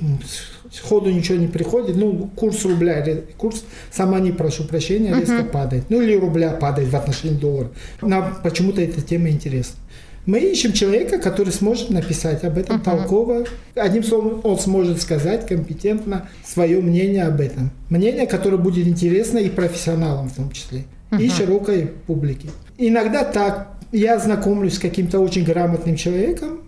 сходу 0.72 1.12
ничего 1.12 1.38
не 1.38 1.48
приходит, 1.48 1.96
ну, 1.96 2.30
курс 2.36 2.66
рубля, 2.66 3.06
курс, 3.38 3.64
сама 3.92 4.20
не 4.20 4.32
прошу 4.32 4.64
прощения, 4.64 5.14
резко 5.14 5.44
падает. 5.44 5.86
Ну, 5.90 6.02
или 6.02 6.16
рубля 6.16 6.52
падает 6.52 6.90
в 6.90 6.96
отношении 6.96 7.38
доллара. 7.38 7.70
Нам 8.02 8.38
почему-то 8.44 8.82
эта 8.82 9.02
тема 9.02 9.30
интересна. 9.30 9.78
Мы 10.26 10.40
ищем 10.40 10.72
человека, 10.74 11.18
который 11.18 11.52
сможет 11.52 11.90
написать 11.90 12.44
об 12.44 12.58
этом 12.58 12.80
толково. 12.80 13.46
Одним 13.76 14.04
словом, 14.04 14.42
он 14.44 14.60
сможет 14.60 15.02
сказать 15.02 15.48
компетентно 15.48 16.30
свое 16.46 16.80
мнение 16.80 17.24
об 17.24 17.42
этом. 17.42 17.72
Мнение, 17.90 18.28
которое 18.28 18.58
будет 18.58 18.86
интересно 18.88 19.40
и 19.40 19.50
профессионалам 19.50 20.30
в 20.30 20.36
том 20.36 20.52
числе, 20.52 20.86
и 21.17 21.30
широкой 21.30 21.91
публике. 22.08 22.50
Иногда 22.78 23.24
так. 23.24 23.67
Я 23.91 24.19
знакомлюсь 24.19 24.76
с 24.76 24.80
каким-то 24.80 25.19
очень 25.19 25.43
грамотным 25.43 25.97
человеком, 25.97 26.62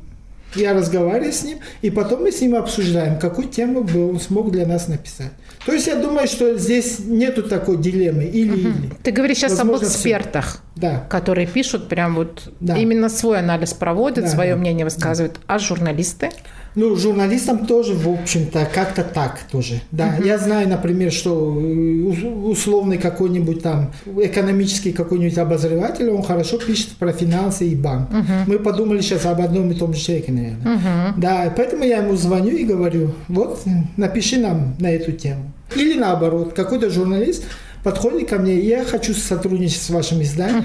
я 0.56 0.74
разговариваю 0.74 1.32
с 1.32 1.44
ним, 1.44 1.60
и 1.82 1.90
потом 1.90 2.24
мы 2.24 2.32
с 2.32 2.42
ним 2.42 2.56
обсуждаем, 2.56 3.18
какую 3.18 3.48
тему 3.48 3.84
бы 3.84 4.10
он 4.10 4.20
смог 4.20 4.52
для 4.52 4.68
нас 4.68 4.88
написать. 4.90 5.32
То 5.66 5.72
есть 5.72 5.88
я 5.88 5.96
думаю, 5.96 6.28
что 6.28 6.58
здесь 6.58 7.00
нету 7.00 7.44
такой 7.44 7.78
дилеммы 7.78 8.26
или-или. 8.26 8.92
Ты 9.02 9.12
говоришь 9.12 9.38
сейчас 9.38 9.54
об 9.54 9.60
Возможно, 9.60 9.88
всё. 9.88 9.96
экспертах, 9.96 10.63
Да. 10.76 11.04
которые 11.10 11.46
пишут 11.48 11.88
прям 11.88 12.16
вот 12.16 12.52
Да. 12.60 12.76
именно 12.78 13.08
свой 13.10 13.40
анализ 13.40 13.74
проводят, 13.74 14.26
Да, 14.26 14.30
свое 14.32 14.54
да. 14.56 14.60
мнение 14.60 14.86
высказывают. 14.86 15.36
А 15.48 15.60
журналисты? 15.60 16.30
Ну, 16.76 16.96
журналистам 16.96 17.68
тоже, 17.68 17.94
в 17.94 18.10
общем-то, 18.10 18.68
как-то 18.74 19.04
так 19.04 19.42
тоже. 19.52 19.80
Да, 19.92 20.16
я 20.26 20.40
знаю, 20.40 20.68
например, 20.68 21.12
что 21.12 21.56
э, 21.56 22.02
ус- 22.02 22.58
условный 22.58 22.98
какой-нибудь 22.98 23.62
там 23.62 23.92
экономический 24.28 24.92
какой-нибудь 24.92 25.38
обозреватель, 25.38 26.10
он 26.10 26.24
хорошо 26.24 26.58
пишет 26.58 26.90
про 26.98 27.12
финансы 27.14 27.68
и 27.68 27.76
банк. 27.76 28.10
Мы 28.48 28.58
подумали 28.58 29.02
сейчас 29.02 29.26
об 29.28 29.42
одном 29.42 29.70
и 29.72 29.76
том 29.76 29.94
же 29.94 30.00
человеке, 30.02 30.32
наверное. 30.32 31.14
Да, 31.18 31.54
поэтому 31.56 31.84
я 31.84 31.98
ему 31.98 32.16
звоню 32.16 32.50
и 32.56 32.64
говорю, 32.66 33.12
вот, 33.28 33.62
напиши 33.98 34.38
нам 34.40 34.76
на 34.80 34.88
эту 34.90 35.12
тему. 35.12 35.52
Или 35.76 35.98
наоборот, 36.00 36.54
какой-то 36.54 36.90
журналист 36.90 37.44
подходит 37.84 38.30
ко 38.30 38.38
мне, 38.38 38.60
я 38.60 38.84
хочу 38.84 39.14
сотрудничать 39.14 39.82
с 39.82 39.90
вашим 39.90 40.22
изданием, 40.22 40.64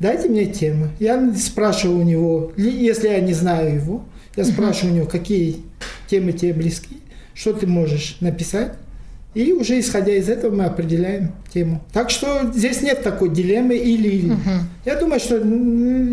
дайте 0.00 0.28
мне 0.28 0.46
тему. 0.46 0.88
Я 1.00 1.32
спрашиваю 1.34 2.00
у 2.00 2.02
него, 2.02 2.52
ли- 2.56 2.70
если 2.84 3.08
я 3.08 3.20
не 3.20 3.32
знаю 3.34 3.74
его, 3.76 4.04
я 4.36 4.44
спрашиваю 4.44 4.92
у 4.92 4.96
него, 4.96 5.06
какие 5.06 5.56
темы 6.08 6.32
тебе 6.32 6.52
близки, 6.52 6.98
что 7.34 7.52
ты 7.52 7.66
можешь 7.66 8.18
написать. 8.20 8.72
И 9.34 9.52
уже 9.52 9.78
исходя 9.78 10.12
из 10.14 10.28
этого 10.28 10.54
мы 10.54 10.64
определяем 10.64 11.32
тему. 11.52 11.82
Так 11.92 12.10
что 12.10 12.50
здесь 12.54 12.80
нет 12.82 13.02
такой 13.02 13.28
дилеммы 13.32 13.76
или-или. 13.76 14.32
Я 14.84 14.96
думаю, 14.96 15.20
что 15.20 15.38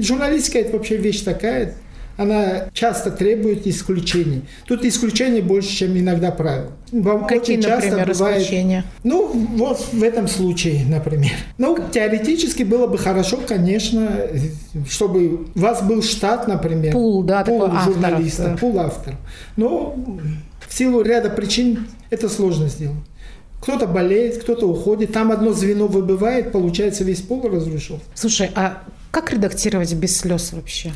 журналистика 0.02 0.60
это 0.60 0.74
вообще 0.78 0.98
вещь 0.98 1.22
такая, 1.22 1.76
она 2.17 2.69
часто 2.73 3.12
требует 3.12 3.67
исключений. 3.67 4.43
Тут 4.67 4.86
исключений 4.86 5.41
больше, 5.41 5.69
чем 5.69 5.97
иногда 5.97 6.32
правил. 6.32 6.71
Вам 6.91 7.28
Какие, 7.28 7.58
очень 7.58 7.62
часто 7.63 7.89
например, 7.91 8.13
бывает- 8.13 8.41
исключения? 8.41 8.84
ну, 9.04 9.28
вот 9.56 9.80
в 9.91 10.04
этом 10.04 10.28
случае, 10.28 10.86
например. 10.86 11.32
Ну, 11.58 11.78
теоретически 11.91 12.63
было 12.63 12.88
бы 12.88 12.97
хорошо, 12.97 13.39
конечно, 13.45 14.17
чтобы 14.89 15.45
у 15.56 15.60
вас 15.60 15.82
был 15.82 16.01
штат, 16.01 16.47
например. 16.47 16.93
Пул, 16.93 17.23
да, 17.23 17.43
пул 17.43 17.62
такой 17.62 17.80
журналистов, 17.84 18.51
да. 18.51 18.58
пул 18.58 18.80
авторов. 18.80 19.19
Но 19.58 19.95
в 20.67 20.73
силу 20.73 21.01
ряда 21.01 21.30
причин 21.30 21.88
это 22.10 22.30
сложно 22.30 22.67
сделать. 22.67 22.97
Кто-то 23.62 23.88
болеет, 23.88 24.38
кто-то 24.43 24.67
уходит. 24.67 25.12
Там 25.12 25.32
одно 25.32 25.51
звено 25.51 25.88
выбывает, 25.88 26.51
получается, 26.51 27.04
весь 27.04 27.21
пол 27.21 27.49
разрушил. 27.49 27.99
Слушай, 28.13 28.51
а 28.54 28.84
как 29.12 29.32
редактировать 29.32 29.93
без 29.93 30.17
слез 30.17 30.54
вообще? 30.54 30.91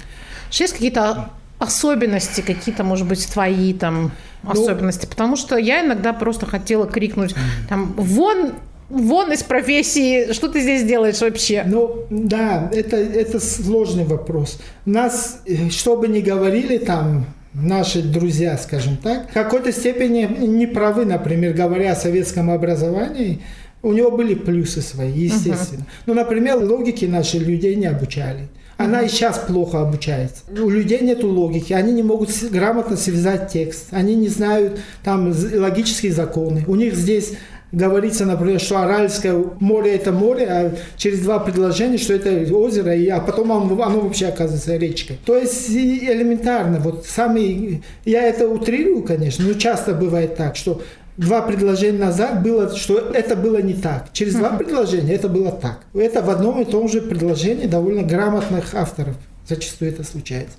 Что 0.50 0.64
Есть 0.64 0.74
какие-то 0.74 1.30
особенности, 1.60 2.42
какие-то, 2.42 2.84
может 2.84 3.08
быть, 3.08 3.28
твои 3.32 3.74
там 3.74 4.12
Ну, 4.44 4.52
особенности? 4.52 5.06
Потому 5.06 5.36
что 5.36 5.58
я 5.58 5.86
иногда 5.86 6.14
просто 6.14 6.46
хотела 6.46 6.88
крикнуть 6.88 7.36
там 7.68 7.94
«Вон, 7.98 8.54
вон 8.90 9.32
из 9.32 9.44
профессии! 9.44 10.32
Что 10.34 10.48
ты 10.48 10.62
здесь 10.62 10.84
делаешь 10.84 11.20
вообще?» 11.22 11.64
Ну, 11.68 12.06
да, 12.10 12.70
это, 12.74 12.96
это 12.96 13.40
сложный 13.40 14.06
вопрос. 14.06 14.60
Нас, 14.86 15.42
э, 15.46 15.70
что 15.70 15.98
бы 15.98 16.08
ни 16.08 16.22
говорили 16.22 16.78
там 16.78 17.26
наши 17.54 18.02
друзья, 18.02 18.58
скажем 18.58 18.98
так, 18.98 19.30
в 19.30 19.34
какой-то 19.34 19.72
степени 19.72 20.26
не 20.46 20.68
правы, 20.68 21.06
например, 21.06 21.54
говоря 21.54 21.92
о 21.92 21.96
советском 21.96 22.50
образовании, 22.50 23.42
у 23.82 23.94
него 23.94 24.12
были 24.12 24.36
плюсы 24.36 24.82
свои, 24.82 25.12
естественно. 25.12 25.86
Ну, 26.06 26.14
например, 26.14 26.58
логики 26.58 27.06
наши 27.06 27.38
людей 27.38 27.76
не 27.76 27.86
обучали. 27.86 28.50
Она 28.80 29.02
и 29.02 29.10
сейчас 29.10 29.39
плохо 29.39 29.82
обучается. 29.82 30.44
У 30.50 30.70
людей 30.70 31.02
нет 31.02 31.22
логики, 31.22 31.74
они 31.74 31.92
не 31.92 32.02
могут 32.02 32.30
грамотно 32.50 32.96
связать 32.96 33.52
текст, 33.52 33.88
они 33.92 34.15
не 34.15 34.30
знают 34.30 34.80
там 35.04 35.34
логические 35.54 36.13
законы. 36.13 36.63
У 36.65 36.76
них 36.76 36.96
здесь 36.96 37.34
говорится, 37.74 38.26
например, 38.26 38.62
что 38.62 38.78
Аральское 38.80 39.36
море 39.60 39.96
это 39.96 40.13
море, 40.13 40.48
а 40.48 40.76
через 40.96 41.20
два 41.20 41.39
предложения, 41.39 41.98
что 41.98 42.13
это 42.13 42.32
озеро, 42.56 42.96
и, 42.96 43.08
а 43.10 43.20
потом 43.20 43.52
оно, 43.52 43.84
оно 43.84 44.00
вообще 44.00 44.28
оказывается 44.28 44.78
речкой. 44.78 45.20
То 45.26 45.36
есть 45.36 45.70
элементарно, 45.70 46.80
вот 46.80 47.06
сами, 47.06 47.84
я 48.06 48.24
это 48.24 48.48
утрирую, 48.48 49.04
конечно, 49.04 49.46
но 49.46 49.56
часто 49.56 49.94
бывает 49.94 50.38
так, 50.38 50.56
что 50.56 50.82
два 51.19 51.41
предложения 51.41 51.99
назад 51.99 52.41
было, 52.41 52.73
что 52.75 52.97
это 52.97 53.36
было 53.36 53.62
не 53.62 53.73
так. 53.73 54.08
Через 54.13 54.36
два 54.36 54.51
предложения 54.51 55.13
это 55.13 55.27
было 55.27 55.51
так. 55.51 55.79
Это 55.93 56.21
в 56.21 56.29
одном 56.29 56.62
и 56.62 56.65
том 56.65 56.88
же 56.88 57.01
предложении 57.01 57.67
довольно 57.67 58.03
грамотных 58.03 58.73
авторов. 58.73 59.15
Зачастую 59.47 59.91
это 59.91 60.03
случается. 60.03 60.55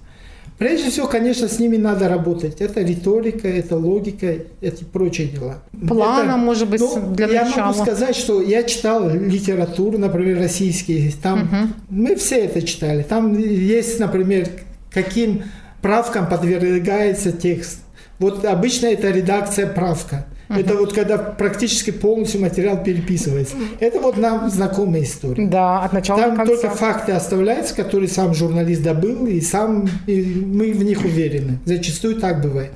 Прежде 0.58 0.90
всего, 0.90 1.06
конечно, 1.06 1.48
с 1.48 1.58
ними 1.58 1.78
надо 1.78 2.10
работать. 2.10 2.60
Это 2.60 2.82
риторика, 2.82 3.48
это 3.48 3.76
логика, 3.76 4.34
эти 4.60 4.84
прочие 4.84 5.28
дела. 5.28 5.62
Плана, 5.88 6.32
Это- 6.32 6.36
может 6.36 6.68
быть, 6.68 6.80
ну, 6.80 7.14
для 7.14 7.28
я 7.28 7.44
начала. 7.46 7.68
могу 7.68 7.80
сказать, 7.82 8.14
что 8.14 8.42
я 8.42 8.62
читал 8.64 9.08
литературу, 9.08 9.96
например, 9.96 10.38
российский. 10.38 11.14
Там 11.22 11.72
мы 11.88 12.14
все 12.16 12.40
это 12.44 12.60
читали. 12.60 13.02
Там 13.02 13.38
есть, 13.38 13.98
например, 13.98 14.48
каким 14.92 15.44
правкам 15.80 16.28
подвергается 16.28 17.32
текст. 17.32 17.78
Вот 18.18 18.44
обычно 18.44 18.88
это 18.88 19.08
редакция 19.10 19.66
правка. 19.66 20.26
Это 20.50 20.76
вот 20.76 20.92
когда 20.92 21.16
практически 21.18 21.90
полностью 21.90 22.40
материал 22.40 22.82
переписывается. 22.82 23.54
Это 23.78 24.00
вот 24.00 24.16
нам 24.16 24.50
знакомая 24.50 25.02
история. 25.02 25.46
Да, 25.46 25.82
от 25.82 25.92
начала 25.92 26.20
Там 26.20 26.30
до 26.30 26.36
конца. 26.36 26.54
только 26.54 26.70
факты 26.76 27.12
оставляются, 27.12 27.74
которые 27.74 28.08
сам 28.08 28.34
журналист 28.34 28.82
добыл, 28.82 29.26
и 29.26 29.40
сам 29.40 29.88
и 30.06 30.22
мы 30.22 30.72
в 30.72 30.82
них 30.82 31.04
уверены. 31.04 31.58
Зачастую 31.64 32.16
так 32.16 32.42
бывает. 32.42 32.72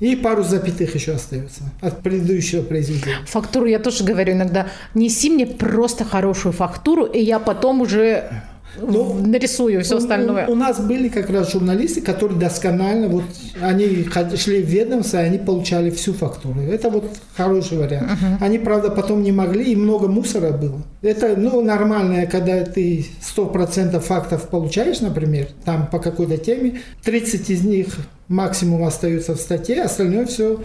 И 0.00 0.16
пару 0.16 0.42
запятых 0.42 0.94
еще 0.94 1.12
остается 1.12 1.64
от 1.82 2.02
предыдущего 2.02 2.62
произведения. 2.62 3.18
Фактуру 3.26 3.66
я 3.66 3.78
тоже 3.78 4.02
говорю 4.02 4.32
иногда. 4.32 4.68
Неси 4.94 5.28
мне 5.28 5.46
просто 5.46 6.04
хорошую 6.06 6.52
фактуру, 6.52 7.04
и 7.04 7.20
я 7.20 7.38
потом 7.38 7.82
уже 7.82 8.30
Ну, 8.76 9.14
нарисую 9.14 9.82
все 9.82 9.96
остальное. 9.96 10.46
У, 10.46 10.52
у 10.52 10.54
нас 10.54 10.80
были 10.80 11.08
как 11.08 11.30
раз 11.30 11.52
журналисты, 11.52 12.00
которые 12.00 12.38
досконально, 12.38 13.08
вот 13.08 13.24
они 13.60 14.06
шли 14.36 14.62
в 14.62 14.68
ведомство, 14.68 15.18
и 15.18 15.26
они 15.26 15.38
получали 15.38 15.90
всю 15.90 16.12
фактуру. 16.12 16.60
Это 16.60 16.90
вот 16.90 17.04
хороший 17.36 17.78
вариант. 17.78 18.10
Они, 18.40 18.58
правда, 18.58 18.90
потом 18.90 19.22
не 19.22 19.32
могли, 19.32 19.72
и 19.72 19.76
много 19.76 20.08
мусора 20.08 20.52
было. 20.52 20.82
Это, 21.02 21.34
ну, 21.36 21.60
нормальное, 21.62 22.26
когда 22.26 22.64
ты 22.64 23.06
100% 23.36 23.98
фактов 24.00 24.48
получаешь, 24.48 25.00
например, 25.00 25.48
там 25.64 25.86
по 25.86 25.98
какой-то 25.98 26.36
теме, 26.36 26.80
30 27.04 27.50
из 27.50 27.64
них 27.64 27.86
максимум 28.28 28.84
остаются 28.84 29.34
в 29.34 29.40
статье, 29.40 29.82
остальное 29.82 30.26
все 30.26 30.60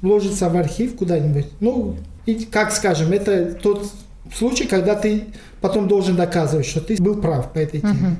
вложится 0.00 0.48
в 0.48 0.56
архив 0.56 0.96
куда-нибудь. 0.96 1.46
Ну, 1.60 1.96
и, 2.26 2.46
как 2.50 2.72
скажем, 2.72 3.12
это 3.12 3.52
тот 3.52 3.90
случай, 4.34 4.66
когда 4.66 4.94
ты 4.94 5.24
потом 5.60 5.88
должен 5.88 6.16
доказывать, 6.16 6.66
что 6.66 6.80
ты 6.80 6.96
был 7.00 7.16
прав 7.16 7.52
по 7.52 7.58
этой 7.58 7.80
теме. 7.80 8.16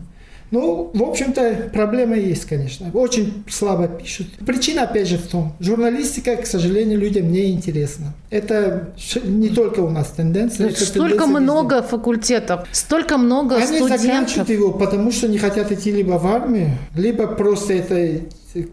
Ну, 0.50 0.90
в 0.92 1.02
общем-то, 1.04 1.70
проблема 1.72 2.16
есть, 2.16 2.44
конечно. 2.44 2.90
Очень 2.92 3.44
слабо 3.48 3.86
пишут. 3.86 4.26
Причина, 4.44 4.82
опять 4.82 5.06
же, 5.06 5.16
в 5.16 5.28
том, 5.28 5.52
журналистика, 5.60 6.36
к 6.36 6.46
сожалению, 6.46 6.98
людям 6.98 7.30
не 7.30 7.52
интересна. 7.52 8.14
Это 8.30 8.88
не 9.24 9.48
только 9.48 9.80
у 9.80 9.90
нас 9.90 10.08
тенденция. 10.08 10.70
Это 10.70 10.84
столько 10.84 11.18
тенденция 11.18 11.40
много 11.40 11.76
везде. 11.76 11.88
факультетов, 11.88 12.68
столько 12.72 13.16
много 13.16 13.56
Они 13.56 13.66
студентов. 13.66 13.92
Они 13.92 14.06
заканчивают 14.06 14.50
его, 14.50 14.72
потому 14.72 15.12
что 15.12 15.28
не 15.28 15.38
хотят 15.38 15.70
идти 15.70 15.92
либо 15.92 16.18
в 16.18 16.26
армию, 16.26 16.70
либо 16.96 17.28
просто 17.28 17.74
это 17.74 18.22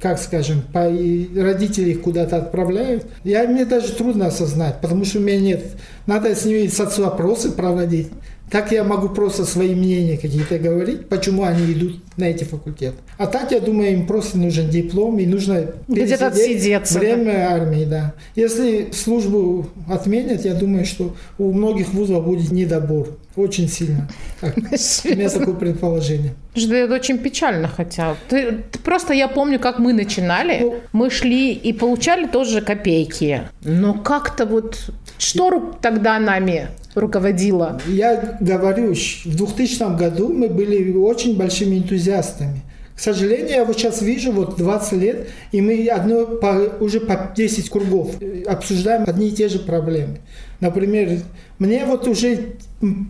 как 0.02 0.20
скажем, 0.20 0.64
по, 0.74 0.86
родители 0.86 1.92
их 1.92 2.02
куда-то 2.02 2.38
отправляют, 2.38 3.06
я, 3.24 3.48
мне 3.48 3.64
даже 3.64 3.94
трудно 3.94 4.26
осознать, 4.26 4.82
потому 4.82 5.06
что 5.06 5.20
у 5.20 5.22
меня 5.22 5.40
нет. 5.40 5.64
Надо 6.08 6.36
с 6.36 6.46
ними 6.46 6.66
соцвопросы 6.66 7.52
проводить. 7.52 8.08
Так 8.50 8.72
я 8.72 8.84
могу 8.84 9.10
просто 9.10 9.44
свои 9.44 9.76
мнения 9.76 10.18
какие-то 10.18 10.58
говорить, 10.58 11.10
почему 11.10 11.44
они 11.44 11.74
идут 11.74 12.00
на 12.16 12.26
эти 12.26 12.46
факультеты. 12.46 12.96
А 13.18 13.28
так, 13.28 13.52
я 13.52 13.60
думаю, 13.60 13.92
им 13.92 14.08
просто 14.08 14.38
нужен 14.38 14.70
диплом 14.70 15.20
и 15.20 15.26
нужно 15.26 15.72
где-то 15.88 16.28
отсидеться. 16.28 17.00
Время 17.00 17.34
да. 17.34 17.54
армии, 17.54 17.86
да. 17.86 18.14
Если 18.36 18.90
службу 18.94 19.68
отменят, 19.90 20.46
я 20.46 20.54
думаю, 20.54 20.86
что 20.86 21.14
у 21.38 21.52
многих 21.52 21.94
вузов 21.94 22.24
будет 22.26 22.52
недобор. 22.52 23.10
Очень 23.38 23.70
сильно. 23.70 24.10
Так, 24.42 24.58
у 24.58 24.62
меня 24.62 25.30
такое 25.30 25.54
предположение. 25.54 26.34
Это 26.56 26.96
очень 26.96 27.20
печально, 27.20 27.68
хотя. 27.68 28.16
Ты, 28.30 28.64
ты, 28.72 28.80
просто 28.80 29.14
я 29.14 29.28
помню, 29.28 29.60
как 29.60 29.78
мы 29.78 29.94
начинали. 29.94 30.60
Ну, 30.60 30.76
мы 30.92 31.12
шли 31.12 31.54
и 31.54 31.72
получали 31.72 32.26
тоже 32.26 32.62
копейки. 32.62 33.44
Но 33.64 33.94
как-то 33.94 34.46
вот... 34.48 34.90
Что 35.20 35.78
тогда 35.82 36.20
нами 36.20 36.70
руководила? 36.96 37.80
Я 37.88 38.38
говорю, 38.40 38.94
в 38.94 39.36
2000 39.36 39.98
году 39.98 40.34
мы 40.34 40.50
были 40.50 40.92
очень 40.98 41.38
большими 41.38 41.78
энтузиастами. 41.78 42.62
К 42.96 43.00
сожалению, 43.00 43.50
я 43.50 43.64
вот 43.64 43.78
сейчас 43.78 44.02
вижу, 44.02 44.32
вот 44.32 44.58
20 44.58 44.94
лет, 44.94 45.28
и 45.52 45.62
мы 45.62 45.88
одно, 45.88 46.26
по, 46.26 46.72
уже 46.80 47.00
по 47.00 47.32
10 47.36 47.70
кругов 47.70 48.16
обсуждаем 48.48 49.04
одни 49.06 49.28
и 49.28 49.32
те 49.32 49.50
же 49.50 49.60
проблемы. 49.60 50.18
Например, 50.62 51.20
мне 51.60 51.86
вот 51.86 52.08
уже 52.08 52.56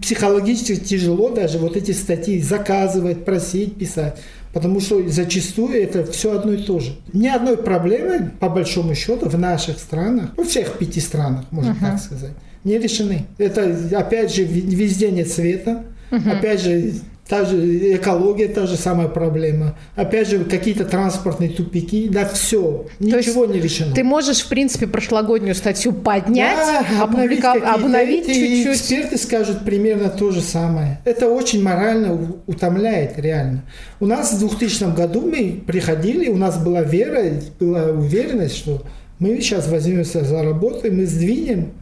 психологически 0.01 0.77
тяжело 0.77 1.29
даже 1.29 1.57
вот 1.57 1.75
эти 1.75 1.91
статьи 1.91 2.41
заказывать, 2.41 3.25
просить, 3.25 3.75
писать. 3.75 4.17
Потому 4.53 4.79
что 4.79 5.07
зачастую 5.09 5.81
это 5.83 6.09
все 6.11 6.37
одно 6.37 6.53
и 6.53 6.63
то 6.63 6.79
же. 6.79 6.95
Ни 7.13 7.27
одной 7.27 7.57
проблемы, 7.57 8.31
по 8.39 8.49
большому 8.49 8.95
счету, 8.95 9.29
в 9.29 9.37
наших 9.37 9.77
странах, 9.77 10.31
во 10.37 10.43
всех 10.45 10.77
пяти 10.77 10.99
странах, 10.99 11.45
можно 11.51 11.71
uh-huh. 11.71 11.91
так 11.91 11.99
сказать, 11.99 12.31
не 12.63 12.79
решены. 12.79 13.25
Это, 13.37 13.77
опять 13.91 14.33
же, 14.33 14.43
везде 14.45 15.11
нет 15.11 15.29
света. 15.29 15.83
Uh-huh. 16.09 16.31
Опять 16.31 16.61
же, 16.61 16.93
Та 17.27 17.43
же 17.43 17.95
экология, 17.95 18.47
та 18.47 18.67
же 18.67 18.77
самая 18.77 19.09
проблема. 19.09 19.75
Опять 19.95 20.29
же, 20.29 20.45
какие-то 20.45 20.85
транспортные 20.85 21.49
тупики. 21.49 22.07
Да 22.07 22.25
все, 22.25 22.85
ничего 22.99 23.45
не 23.45 23.59
решено. 23.59 23.93
Ты 23.93 24.03
можешь, 24.03 24.39
в 24.39 24.47
принципе, 24.47 24.87
прошлогоднюю 24.87 25.53
статью 25.53 25.91
поднять, 25.91 26.57
да, 26.57 27.03
обновить, 27.03 27.43
обновить 27.43 28.27
чуть-чуть. 28.27 28.41
И 28.41 28.71
эксперты 28.71 29.17
скажут 29.17 29.65
примерно 29.65 30.09
то 30.09 30.31
же 30.31 30.39
самое. 30.41 31.01
Это 31.03 31.27
очень 31.27 31.61
морально 31.61 32.17
утомляет, 32.47 33.19
реально. 33.19 33.63
У 33.99 34.05
нас 34.05 34.31
в 34.31 34.39
2000 34.39 34.95
году 34.95 35.21
мы 35.21 35.61
приходили, 35.67 36.29
у 36.29 36.37
нас 36.37 36.57
была 36.63 36.81
вера, 36.81 37.23
была 37.59 37.87
уверенность, 37.87 38.55
что 38.55 38.83
мы 39.19 39.41
сейчас 39.41 39.67
возьмемся 39.67 40.23
за 40.23 40.43
работу, 40.43 40.87
и 40.87 40.91
мы 40.91 41.05
сдвинем. 41.05 41.73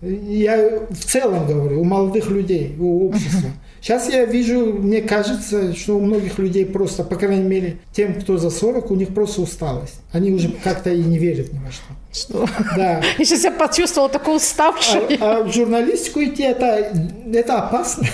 Я 0.00 0.80
в 0.88 1.04
целом 1.04 1.46
говорю, 1.46 1.82
у 1.82 1.84
молодых 1.84 2.30
людей, 2.30 2.76
у 2.78 3.08
общества. 3.08 3.50
Сейчас 3.80 4.10
я 4.10 4.26
вижу, 4.26 4.74
мне 4.74 5.00
кажется, 5.00 5.74
что 5.74 5.96
у 5.96 6.00
многих 6.00 6.38
людей 6.38 6.66
просто, 6.66 7.02
по 7.02 7.16
крайней 7.16 7.48
мере, 7.48 7.78
тем, 7.92 8.14
кто 8.14 8.36
за 8.36 8.50
40, 8.50 8.90
у 8.90 8.94
них 8.94 9.14
просто 9.14 9.40
усталость. 9.40 9.94
Они 10.12 10.30
уже 10.32 10.50
как-то 10.62 10.90
и 10.90 11.02
не 11.02 11.18
верят 11.18 11.52
ни 11.52 11.58
во 11.58 11.70
что. 11.70 11.84
Что? 12.12 12.46
Да. 12.76 13.02
Я 13.18 13.24
сейчас 13.24 13.44
я 13.44 13.52
почувствовала 13.52 14.10
такую 14.10 14.36
уставшую. 14.36 15.04
А, 15.20 15.38
а 15.38 15.44
в 15.44 15.52
журналистику 15.52 16.20
идти 16.20 16.42
это, 16.42 16.92
это 17.32 17.58
опасно. 17.58 18.06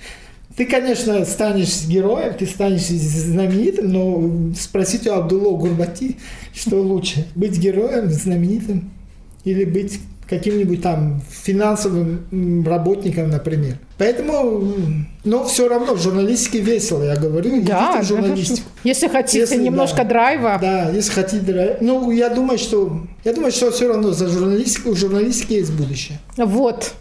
Ты, 0.56 0.66
конечно, 0.66 1.24
станешь 1.24 1.86
героем, 1.86 2.34
ты 2.34 2.44
станешь 2.44 2.88
знаменитым, 2.88 3.88
но 3.88 4.54
спросите 4.54 5.10
у 5.10 5.14
Абдулла 5.14 5.56
Гурбати, 5.56 6.18
что 6.52 6.82
лучше, 6.82 7.26
быть 7.34 7.56
героем, 7.56 8.10
знаменитым 8.10 8.90
или 9.44 9.64
быть 9.64 10.00
каким-нибудь 10.28 10.82
там 10.82 11.22
финансовым 11.30 12.64
работником, 12.66 13.30
например. 13.30 13.78
Поэтому, 14.00 14.64
но 15.24 15.44
все 15.44 15.68
равно 15.68 15.92
в 15.94 16.00
журналистике 16.00 16.60
весело, 16.60 17.02
я 17.02 17.16
говорю, 17.16 17.60
да, 17.60 17.98
идите 17.98 18.02
в 18.02 18.08
журналистику. 18.08 18.68
Если 18.82 19.08
хотите 19.08 19.40
если, 19.40 19.56
немножко 19.56 19.98
да, 19.98 20.04
драйва. 20.04 20.58
Да, 20.58 20.88
если 20.88 21.10
хотите 21.10 21.42
драйва. 21.42 21.76
Ну, 21.82 22.10
я 22.10 22.30
думаю, 22.30 22.58
что 22.58 23.02
я 23.26 23.34
думаю, 23.34 23.52
что 23.52 23.70
все 23.70 23.88
равно 23.88 24.12
за 24.12 24.28
журналистику, 24.28 24.92
у 24.92 24.96
журналистики 24.96 25.52
есть 25.52 25.72
будущее. 25.74 26.18
Вот. 26.38 26.94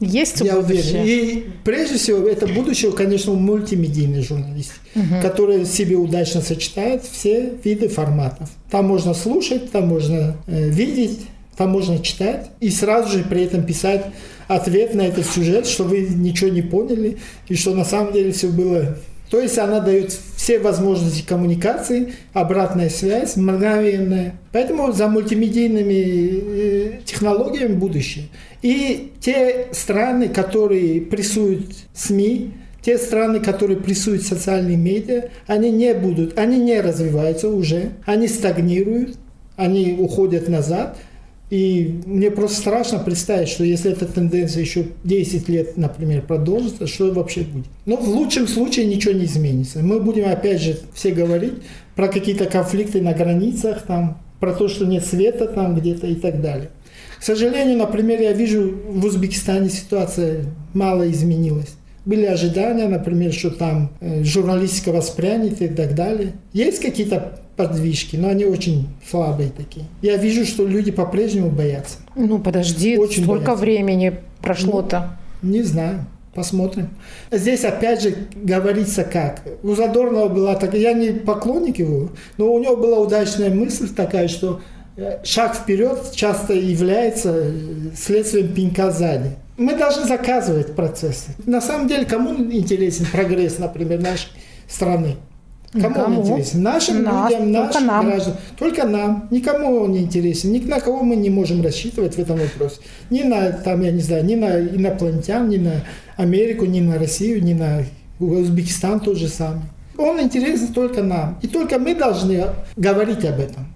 Есть 0.00 0.40
Я 0.40 0.54
будущее. 0.56 1.02
уверен. 1.02 1.04
И 1.04 1.44
прежде 1.62 1.98
всего, 1.98 2.26
это 2.26 2.46
будущее, 2.46 2.90
конечно, 2.92 3.32
у 3.32 3.36
мультимедийной 3.36 4.22
журналистики, 4.22 4.78
угу. 4.94 5.20
которая 5.20 5.66
себе 5.66 5.96
удачно 5.96 6.40
сочетает 6.40 7.04
все 7.04 7.52
виды 7.64 7.88
форматов. 7.88 8.48
Там 8.70 8.86
можно 8.86 9.12
слушать, 9.12 9.70
там 9.72 9.88
можно 9.88 10.38
э, 10.46 10.70
видеть, 10.70 11.20
там 11.58 11.68
можно 11.68 11.98
читать 11.98 12.48
и 12.60 12.70
сразу 12.70 13.18
же 13.18 13.24
при 13.24 13.44
этом 13.44 13.62
писать 13.62 14.06
ответ 14.48 14.94
на 14.94 15.02
этот 15.02 15.26
сюжет, 15.26 15.66
что 15.66 15.84
вы 15.84 16.00
ничего 16.02 16.50
не 16.50 16.62
поняли 16.62 17.18
и 17.48 17.54
что 17.54 17.74
на 17.74 17.84
самом 17.84 18.12
деле 18.12 18.32
все 18.32 18.48
было. 18.48 18.96
То 19.30 19.40
есть 19.40 19.58
она 19.58 19.80
дает 19.80 20.16
все 20.36 20.60
возможности 20.60 21.26
коммуникации, 21.26 22.12
обратная 22.32 22.88
связь, 22.90 23.36
мгновенная. 23.36 24.34
Поэтому 24.52 24.92
за 24.92 25.08
мультимедийными 25.08 25.94
э, 25.94 27.00
технологиями 27.04 27.74
будущее. 27.74 28.26
И 28.62 29.12
те 29.20 29.66
страны, 29.72 30.28
которые 30.28 31.00
прессуют 31.00 31.74
СМИ, 31.92 32.52
те 32.82 32.98
страны, 32.98 33.40
которые 33.40 33.80
прессуют 33.80 34.22
социальные 34.22 34.76
медиа, 34.76 35.30
они 35.48 35.72
не 35.72 35.92
будут, 35.92 36.38
они 36.38 36.60
не 36.60 36.80
развиваются 36.80 37.48
уже, 37.48 37.90
они 38.04 38.28
стагнируют, 38.28 39.16
они 39.56 39.96
уходят 39.98 40.48
назад. 40.48 40.96
И 41.48 42.00
мне 42.06 42.30
просто 42.32 42.58
страшно 42.58 42.98
представить, 42.98 43.48
что 43.48 43.62
если 43.62 43.92
эта 43.92 44.06
тенденция 44.06 44.62
еще 44.62 44.86
10 45.04 45.48
лет, 45.48 45.76
например, 45.76 46.22
продолжится, 46.22 46.88
что 46.88 47.12
вообще 47.12 47.42
будет. 47.42 47.66
Но 47.84 47.96
в 47.96 48.08
лучшем 48.08 48.48
случае 48.48 48.86
ничего 48.86 49.14
не 49.14 49.26
изменится. 49.26 49.78
Мы 49.78 50.00
будем 50.00 50.28
опять 50.28 50.60
же 50.60 50.80
все 50.92 51.12
говорить 51.12 51.54
про 51.94 52.08
какие-то 52.08 52.46
конфликты 52.46 53.00
на 53.00 53.12
границах, 53.12 53.82
там, 53.82 54.18
про 54.40 54.54
то, 54.54 54.66
что 54.68 54.86
нет 54.86 55.06
света 55.06 55.46
там 55.46 55.76
где-то 55.76 56.08
и 56.08 56.16
так 56.16 56.40
далее. 56.42 56.70
К 57.18 57.22
сожалению, 57.22 57.78
например, 57.78 58.20
я 58.20 58.32
вижу 58.32 58.74
в 58.88 59.04
Узбекистане 59.04 59.70
ситуация 59.70 60.44
мало 60.74 61.10
изменилась. 61.10 61.74
Были 62.04 62.26
ожидания, 62.26 62.88
например, 62.88 63.32
что 63.32 63.50
там 63.50 63.90
э, 64.00 64.22
журналистика 64.22 64.92
воспрянет 64.92 65.60
и 65.62 65.68
так 65.68 65.94
далее. 65.94 66.34
Есть 66.52 66.80
какие-то 66.80 67.40
подвижки, 67.56 68.16
но 68.16 68.28
они 68.28 68.44
очень 68.44 68.88
слабые 69.08 69.50
такие. 69.50 69.86
Я 70.02 70.16
вижу, 70.16 70.44
что 70.44 70.66
люди 70.66 70.90
по-прежнему 70.90 71.50
боятся. 71.50 71.98
Ну, 72.14 72.38
подожди, 72.38 72.98
очень 72.98 73.24
сколько 73.24 73.46
боятся. 73.46 73.62
времени 73.62 74.20
прошло-то? 74.42 75.18
Ну, 75.42 75.50
не 75.52 75.62
знаю. 75.62 76.06
Посмотрим. 76.34 76.90
Здесь 77.30 77.64
опять 77.64 78.02
же 78.02 78.14
говорится 78.34 79.04
как. 79.04 79.42
У 79.62 79.74
Задорнова 79.74 80.28
была 80.28 80.54
такая, 80.54 80.82
я 80.82 80.92
не 80.92 81.12
поклонник 81.12 81.78
его, 81.78 82.10
но 82.36 82.52
у 82.52 82.62
него 82.62 82.76
была 82.76 82.98
удачная 82.98 83.48
мысль 83.48 83.88
такая, 83.88 84.28
что 84.28 84.60
э, 84.98 85.24
шаг 85.24 85.56
вперед 85.56 86.12
часто 86.14 86.52
является 86.52 87.32
э, 87.36 87.52
следствием 87.96 88.52
пинка 88.52 88.90
сзади. 88.90 89.30
Мы 89.56 89.76
должны 89.76 90.04
заказывать 90.04 90.76
процессы. 90.76 91.30
На 91.46 91.62
самом 91.62 91.88
деле, 91.88 92.04
кому 92.04 92.34
интересен 92.34 93.06
прогресс, 93.10 93.58
например, 93.58 94.02
нашей 94.02 94.28
страны? 94.68 95.16
Кому, 95.72 95.94
Кому? 95.94 96.20
он 96.20 96.26
интересен? 96.26 96.62
Нашим 96.62 97.02
Нас, 97.02 97.30
людям, 97.30 97.52
нашим 97.52 97.86
нам. 97.86 98.06
гражданам. 98.06 98.38
Только 98.58 98.86
нам. 98.86 99.28
Никому 99.30 99.82
он 99.82 99.92
не 99.92 99.98
интересен. 100.00 100.52
Ни 100.52 100.58
на 100.60 100.80
кого 100.80 101.02
мы 101.02 101.16
не 101.16 101.28
можем 101.30 101.62
рассчитывать 101.62 102.14
в 102.14 102.18
этом 102.18 102.38
вопросе. 102.38 102.76
Ни 103.10 103.22
на, 103.22 103.50
там, 103.52 103.82
я 103.82 103.90
не 103.90 104.00
знаю, 104.00 104.24
ни 104.24 104.34
на 104.36 104.58
инопланетян, 104.60 105.48
ни 105.48 105.58
на 105.58 105.84
Америку, 106.16 106.64
ни 106.64 106.80
на 106.80 106.98
Россию, 106.98 107.42
ни 107.42 107.52
на 107.52 107.82
Узбекистан 108.20 109.00
тот 109.00 109.18
же 109.18 109.28
самый. 109.28 109.62
Он 109.98 110.20
интересен 110.20 110.68
только 110.68 111.02
нам. 111.02 111.38
И 111.42 111.46
только 111.48 111.78
мы 111.78 111.94
должны 111.94 112.44
говорить 112.76 113.24
об 113.24 113.40
этом. 113.40 113.66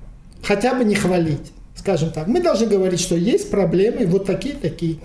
Хотя 0.42 0.74
бы 0.74 0.85
не 0.85 0.94
хвалить, 0.94 1.53
скажем 1.74 2.11
так. 2.11 2.26
Мы 2.26 2.40
должны 2.40 2.66
говорить, 2.66 3.00
что 3.00 3.16
есть 3.16 3.50
проблемы, 3.50 4.07
вот 4.07 4.26
такие-такие. 4.26 4.98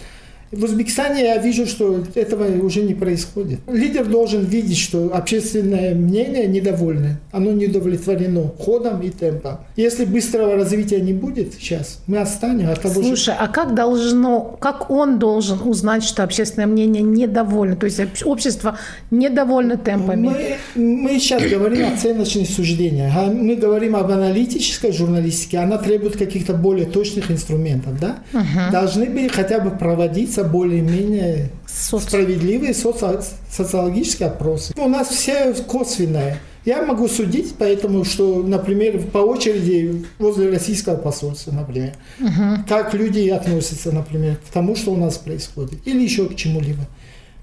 В 0.55 0.63
Узбекистане 0.63 1.25
я 1.25 1.37
вижу, 1.37 1.65
что 1.65 2.01
этого 2.15 2.45
уже 2.65 2.81
не 2.83 2.93
происходит. 2.93 3.59
Лидер 3.67 4.05
должен 4.05 4.45
видеть, 4.45 4.77
что 4.77 5.11
общественное 5.13 5.93
мнение 5.93 6.47
недовольно. 6.47 7.19
Оно 7.33 7.51
не 7.51 7.67
удовлетворено 7.67 8.53
ходом 8.57 9.01
и 9.01 9.09
темпом. 9.09 9.59
Если 9.75 10.05
быстрого 10.05 10.55
развития 10.55 11.01
не 11.01 11.11
будет 11.11 11.55
сейчас, 11.55 11.99
мы 12.07 12.19
отстанем 12.19 12.69
от 12.69 12.81
того, 12.81 13.03
Слушай, 13.03 13.35
а 13.37 13.49
как 13.49 13.75
должно, 13.75 14.57
как 14.61 14.89
он 14.89 15.19
должен 15.19 15.59
узнать, 15.61 16.03
что 16.05 16.23
общественное 16.23 16.67
мнение 16.67 17.03
недовольно? 17.03 17.75
То 17.75 17.87
есть 17.87 17.99
общество 18.23 18.77
недовольно 19.11 19.75
темпами? 19.75 20.57
Мы, 20.75 20.81
мы 20.81 21.19
сейчас 21.19 21.43
говорим 21.43 21.85
о 21.85 21.93
оценочных 21.95 22.49
суждениях. 22.49 23.11
А 23.13 23.25
мы 23.25 23.57
говорим 23.57 23.97
об 23.97 24.09
аналитической 24.09 24.93
журналистике. 24.93 25.57
Она 25.57 25.77
требует 25.77 26.15
каких-то 26.15 26.53
более 26.53 26.85
точных 26.85 27.29
инструментов. 27.29 27.99
Да? 27.99 28.19
Угу. 28.31 28.71
Должны 28.71 29.07
бы 29.07 29.27
хотя 29.27 29.59
бы 29.59 29.71
проводиться 29.71 30.44
более-менее 30.45 31.49
Соци- 31.67 32.01
справедливые 32.07 32.73
соци- 32.73 33.23
социологические 33.51 34.29
опросы. 34.29 34.73
У 34.77 34.87
нас 34.87 35.09
все 35.09 35.53
косвенное. 35.53 36.39
Я 36.65 36.81
могу 36.81 37.07
судить, 37.07 37.53
поэтому 37.59 38.03
что, 38.05 38.41
например, 38.41 38.99
по 39.13 39.19
очереди 39.19 40.03
возле 40.17 40.49
российского 40.49 40.95
посольства, 40.95 41.51
например, 41.51 41.93
как 42.67 42.93
люди 42.95 43.29
относятся, 43.29 43.91
например, 43.91 44.37
к 44.37 44.51
тому, 44.51 44.75
что 44.75 44.91
у 44.91 44.97
нас 44.97 45.17
происходит, 45.17 45.79
или 45.85 46.01
еще 46.01 46.25
к 46.27 46.35
чему-либо. 46.35 46.87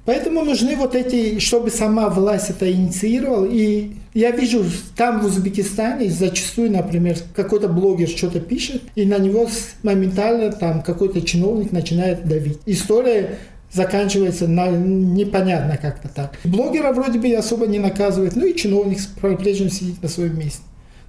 Поэтому 0.05 0.43
нужны 0.45 0.75
вот 0.75 0.97
эти, 0.97 1.39
чтобы 1.39 1.71
сама 1.71 2.09
власть 2.09 2.51
это 2.51 2.71
инициировала. 2.71 3.47
И 3.47 3.93
я 4.15 4.33
вижу 4.33 4.65
там 4.97 5.21
в 5.21 5.27
Узбекистане 5.27 6.11
зачастую, 6.11 6.73
например, 6.73 7.17
какой-то 7.35 7.69
блогер 7.69 8.09
что-то 8.09 8.41
пишет, 8.41 8.83
и 8.97 9.07
на 9.07 9.19
него 9.19 9.49
моментально 9.83 10.51
там 10.51 10.83
какой-то 10.83 11.23
чиновник 11.23 11.71
начинает 11.71 12.27
давить. 12.27 12.59
История 12.67 13.39
заканчивается 13.73 14.49
на, 14.49 14.69
непонятно 14.69 15.79
как-то 15.81 16.09
так. 16.09 16.37
Блогера 16.45 16.93
вроде 16.93 17.19
бы 17.19 17.33
особо 17.35 17.67
не 17.67 17.79
наказывает, 17.79 18.35
ну 18.35 18.45
и 18.45 18.57
чиновник 18.57 18.99
по-прежнему 19.21 19.71
сидит 19.71 20.03
на 20.03 20.09
своем 20.09 20.39
месте. 20.39 20.63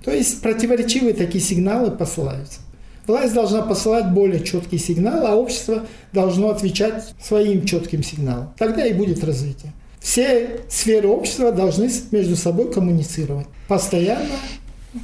То 0.03 0.11
есть 0.11 0.41
противоречивые 0.41 1.13
такие 1.13 1.43
сигналы 1.43 1.91
посылаются. 1.91 2.59
Власть 3.07 3.33
должна 3.33 3.61
посылать 3.61 4.09
более 4.11 4.43
четкий 4.43 4.77
сигнал, 4.77 5.25
а 5.27 5.35
общество 5.35 5.85
должно 6.13 6.49
отвечать 6.49 7.13
своим 7.21 7.65
четким 7.65 8.01
сигналом. 8.03 8.53
Тогда 8.57 8.85
и 8.85 8.93
будет 8.93 9.23
развитие. 9.23 9.73
Все 9.99 10.61
сферы 10.69 11.07
общества 11.07 11.51
должны 11.51 11.89
между 12.11 12.35
собой 12.35 12.71
коммуницировать. 12.71 13.47
Постоянно, 13.67 14.25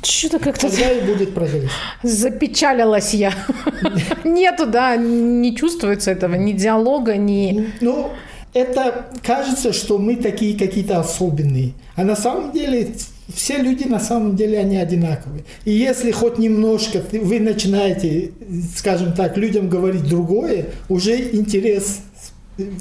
Что-то 0.04 0.40
как-то 0.40 0.70
тогда 0.70 0.92
и 0.92 1.02
будет 1.02 1.34
прогресс. 1.34 1.72
запечалилась 2.04 3.14
я. 3.14 3.34
Нету, 4.24 4.66
да, 4.66 4.96
не 4.98 5.56
чувствуется 5.56 6.12
этого, 6.12 6.36
ни 6.36 6.52
диалога, 6.54 7.16
ни... 7.18 7.70
Ну, 7.82 8.12
это 8.54 9.08
кажется, 9.24 9.74
что 9.74 9.98
мы 9.98 10.16
такие 10.16 10.58
какие-то 10.58 11.00
особенные. 11.00 11.74
А 11.96 12.04
на 12.04 12.16
самом 12.16 12.52
деле 12.52 12.94
все 13.34 13.58
люди 13.58 13.84
на 13.84 14.00
самом 14.00 14.36
деле 14.36 14.60
они 14.60 14.78
одинаковые. 14.78 15.44
И 15.66 15.72
если 15.72 16.12
хоть 16.12 16.38
немножко 16.38 17.04
вы 17.12 17.40
начинаете, 17.40 18.32
скажем 18.76 19.14
так, 19.14 19.38
людям 19.38 19.70
говорить 19.70 20.08
другое, 20.08 20.68
уже 20.90 21.16
интерес, 21.36 22.02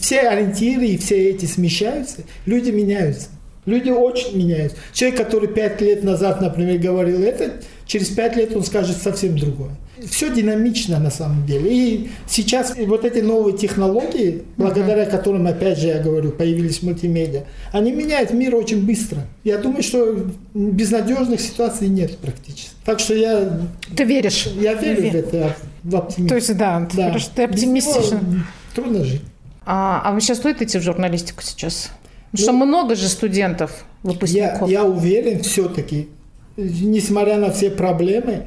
все 0.01 0.21
ориентиры 0.21 0.87
и 0.87 0.97
все 0.97 1.31
эти 1.31 1.47
смещаются, 1.47 2.23
люди 2.47 2.71
меняются. 2.71 3.29
Люди 3.67 3.91
очень 3.91 4.39
меняются. 4.39 4.79
Человек, 4.95 5.19
который 5.19 5.49
пять 5.49 5.81
лет 5.83 6.03
назад, 6.03 6.41
например, 6.41 6.79
говорил 6.79 7.23
это, 7.23 7.61
через 7.87 8.09
пять 8.09 8.35
лет 8.35 8.57
он 8.57 8.65
скажет 8.65 8.97
совсем 8.97 9.37
другое. 9.37 9.73
Все 10.11 10.33
динамично 10.35 10.99
на 11.01 11.11
самом 11.11 11.45
деле. 11.47 11.71
И 11.73 12.11
сейчас 12.27 12.75
вот 12.77 13.05
эти 13.05 13.19
новые 13.19 13.57
технологии, 13.57 14.43
благодаря 14.57 15.07
которым, 15.07 15.47
опять 15.47 15.79
же, 15.79 15.89
я 15.89 15.99
говорю, 16.01 16.31
появились 16.31 16.83
мультимедиа, 16.83 17.45
они 17.73 17.93
меняют 17.93 18.33
мир 18.33 18.55
очень 18.55 18.85
быстро. 18.87 19.19
Я 19.45 19.59
думаю, 19.59 19.83
что 19.83 20.27
безнадежных 20.55 21.41
ситуаций 21.41 21.89
нет 21.89 22.19
практически. 22.19 22.71
Так 22.85 23.01
что 23.01 23.15
я, 23.15 23.61
Ты 23.97 24.05
веришь? 24.05 24.47
я 24.61 24.75
верю 24.75 25.03
Ве- 25.03 25.11
в 25.11 25.15
это, 25.15 25.57
в 25.85 25.97
оптимизм. 25.97 26.29
То 26.29 26.35
есть, 26.37 26.57
да, 26.57 26.87
ты, 26.91 26.97
Да. 26.97 27.03
говоришь, 27.05 27.27
ты 27.35 27.43
оптимистичен. 27.45 28.45
Трудно 28.75 29.05
жить. 29.05 29.23
А, 29.67 30.01
а 30.05 30.13
вообще 30.13 30.35
стоит 30.35 30.63
идти 30.63 30.79
в 30.79 30.83
журналистику 30.83 31.43
сейчас? 31.43 31.91
Потому 32.31 32.43
что 32.43 32.53
много 32.67 32.95
же 32.95 33.09
студентов, 33.09 33.71
Я, 34.05 34.11
выпускников. 34.11 34.69
я 34.71 34.85
уверен 34.85 35.41
все-таки, 35.43 36.09
несмотря 36.57 37.37
на 37.39 37.51
все 37.51 37.71
проблемы, 37.71 38.45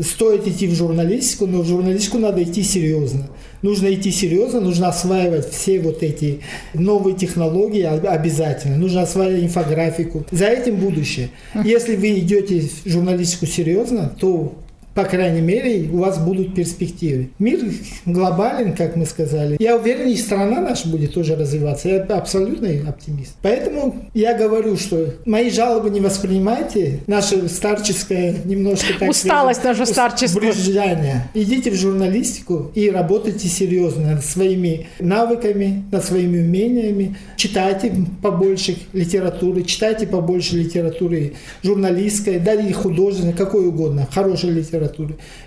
стоит 0.00 0.46
идти 0.48 0.66
в 0.66 0.74
журналистику, 0.74 1.46
но 1.46 1.62
в 1.62 1.66
журналистику 1.66 2.18
надо 2.18 2.42
идти 2.42 2.62
серьезно. 2.62 3.28
Нужно 3.62 3.92
идти 3.94 4.10
серьезно, 4.10 4.60
нужно 4.60 4.88
осваивать 4.88 5.50
все 5.50 5.80
вот 5.80 6.02
эти 6.02 6.40
новые 6.74 7.16
технологии 7.16 7.82
об- 7.82 8.06
обязательно. 8.06 8.76
Нужно 8.76 9.02
осваивать 9.02 9.44
инфографику. 9.44 10.26
За 10.30 10.46
этим 10.46 10.76
будущее. 10.76 11.30
Если 11.64 11.96
вы 11.96 12.18
идете 12.18 12.68
в 12.84 12.88
журналистику 12.88 13.46
серьезно, 13.46 14.12
то 14.20 14.54
по 14.94 15.04
крайней 15.04 15.40
мере, 15.40 15.88
у 15.90 15.98
вас 15.98 16.18
будут 16.18 16.54
перспективы. 16.54 17.30
Мир 17.38 17.60
глобален, 18.06 18.74
как 18.74 18.94
мы 18.96 19.06
сказали. 19.06 19.56
Я 19.58 19.76
уверен, 19.76 20.08
и 20.08 20.16
страна 20.16 20.60
наша 20.60 20.88
будет 20.88 21.14
тоже 21.14 21.34
развиваться. 21.34 21.88
Я 21.88 22.02
абсолютный 22.02 22.80
оптимист. 22.86 23.34
Поэтому 23.42 23.96
я 24.14 24.38
говорю, 24.38 24.76
что 24.76 25.14
мои 25.24 25.50
жалобы 25.50 25.90
не 25.90 26.00
воспринимайте. 26.00 27.00
Наше 27.06 27.48
старческое 27.48 28.36
немножко 28.44 28.94
так 28.98 29.10
Усталость 29.10 29.60
скажем, 29.60 29.80
наша 29.80 29.92
старческая. 29.92 30.40
брюзжание. 30.40 31.28
Идите 31.34 31.70
в 31.70 31.74
журналистику 31.74 32.70
и 32.74 32.90
работайте 32.90 33.48
серьезно 33.48 34.12
над 34.14 34.24
своими 34.24 34.86
навыками, 35.00 35.84
над 35.90 36.04
своими 36.04 36.38
умениями. 36.38 37.16
Читайте 37.36 37.92
побольше 38.22 38.76
литературы, 38.92 39.64
читайте 39.64 40.06
побольше 40.06 40.56
литературы 40.56 41.32
журналистской, 41.62 42.38
да 42.38 42.54
и 42.54 42.72
художественной, 42.72 43.32
какой 43.32 43.66
угодно, 43.66 44.06
хорошей 44.12 44.50
литературы. 44.50 44.83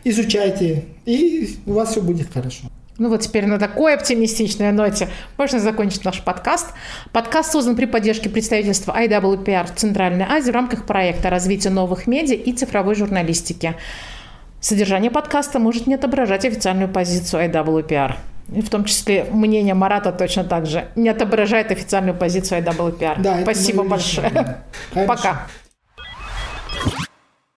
Изучайте, 0.03 0.85
и 1.05 1.57
у 1.65 1.73
вас 1.73 1.91
все 1.91 2.01
будет 2.01 2.31
хорошо. 2.33 2.67
Ну 2.97 3.09
вот 3.09 3.21
теперь 3.21 3.45
на 3.45 3.59
такой 3.59 3.93
оптимистичной 3.93 4.71
ноте 4.71 5.07
можно 5.37 5.59
закончить 5.59 6.03
наш 6.03 6.21
подкаст. 6.21 6.73
Подкаст 7.11 7.51
создан 7.51 7.75
при 7.75 7.85
поддержке 7.85 8.29
представительства 8.29 8.97
IWPR 8.99 9.67
в 9.67 9.75
Центральной 9.75 10.25
Азии 10.25 10.49
в 10.49 10.53
рамках 10.55 10.85
проекта 10.85 11.29
развития 11.29 11.69
новых 11.69 12.07
медиа 12.07 12.35
и 12.35 12.53
цифровой 12.53 12.95
журналистики. 12.95 13.75
Содержание 14.59 15.11
подкаста 15.11 15.59
может 15.59 15.85
не 15.85 15.93
отображать 15.93 16.43
официальную 16.45 16.89
позицию 16.89 17.51
IWPR. 17.51 18.15
И 18.55 18.61
в 18.61 18.69
том 18.69 18.85
числе 18.85 19.25
мнение 19.25 19.73
Марата 19.75 20.11
точно 20.11 20.43
так 20.43 20.65
же 20.65 20.87
не 20.95 21.09
отображает 21.09 21.71
официальную 21.71 22.15
позицию 22.15 22.61
IWPR. 22.63 23.21
Да, 23.21 23.41
Спасибо 23.41 23.83
большое. 23.83 24.63
Пока. 25.07 25.47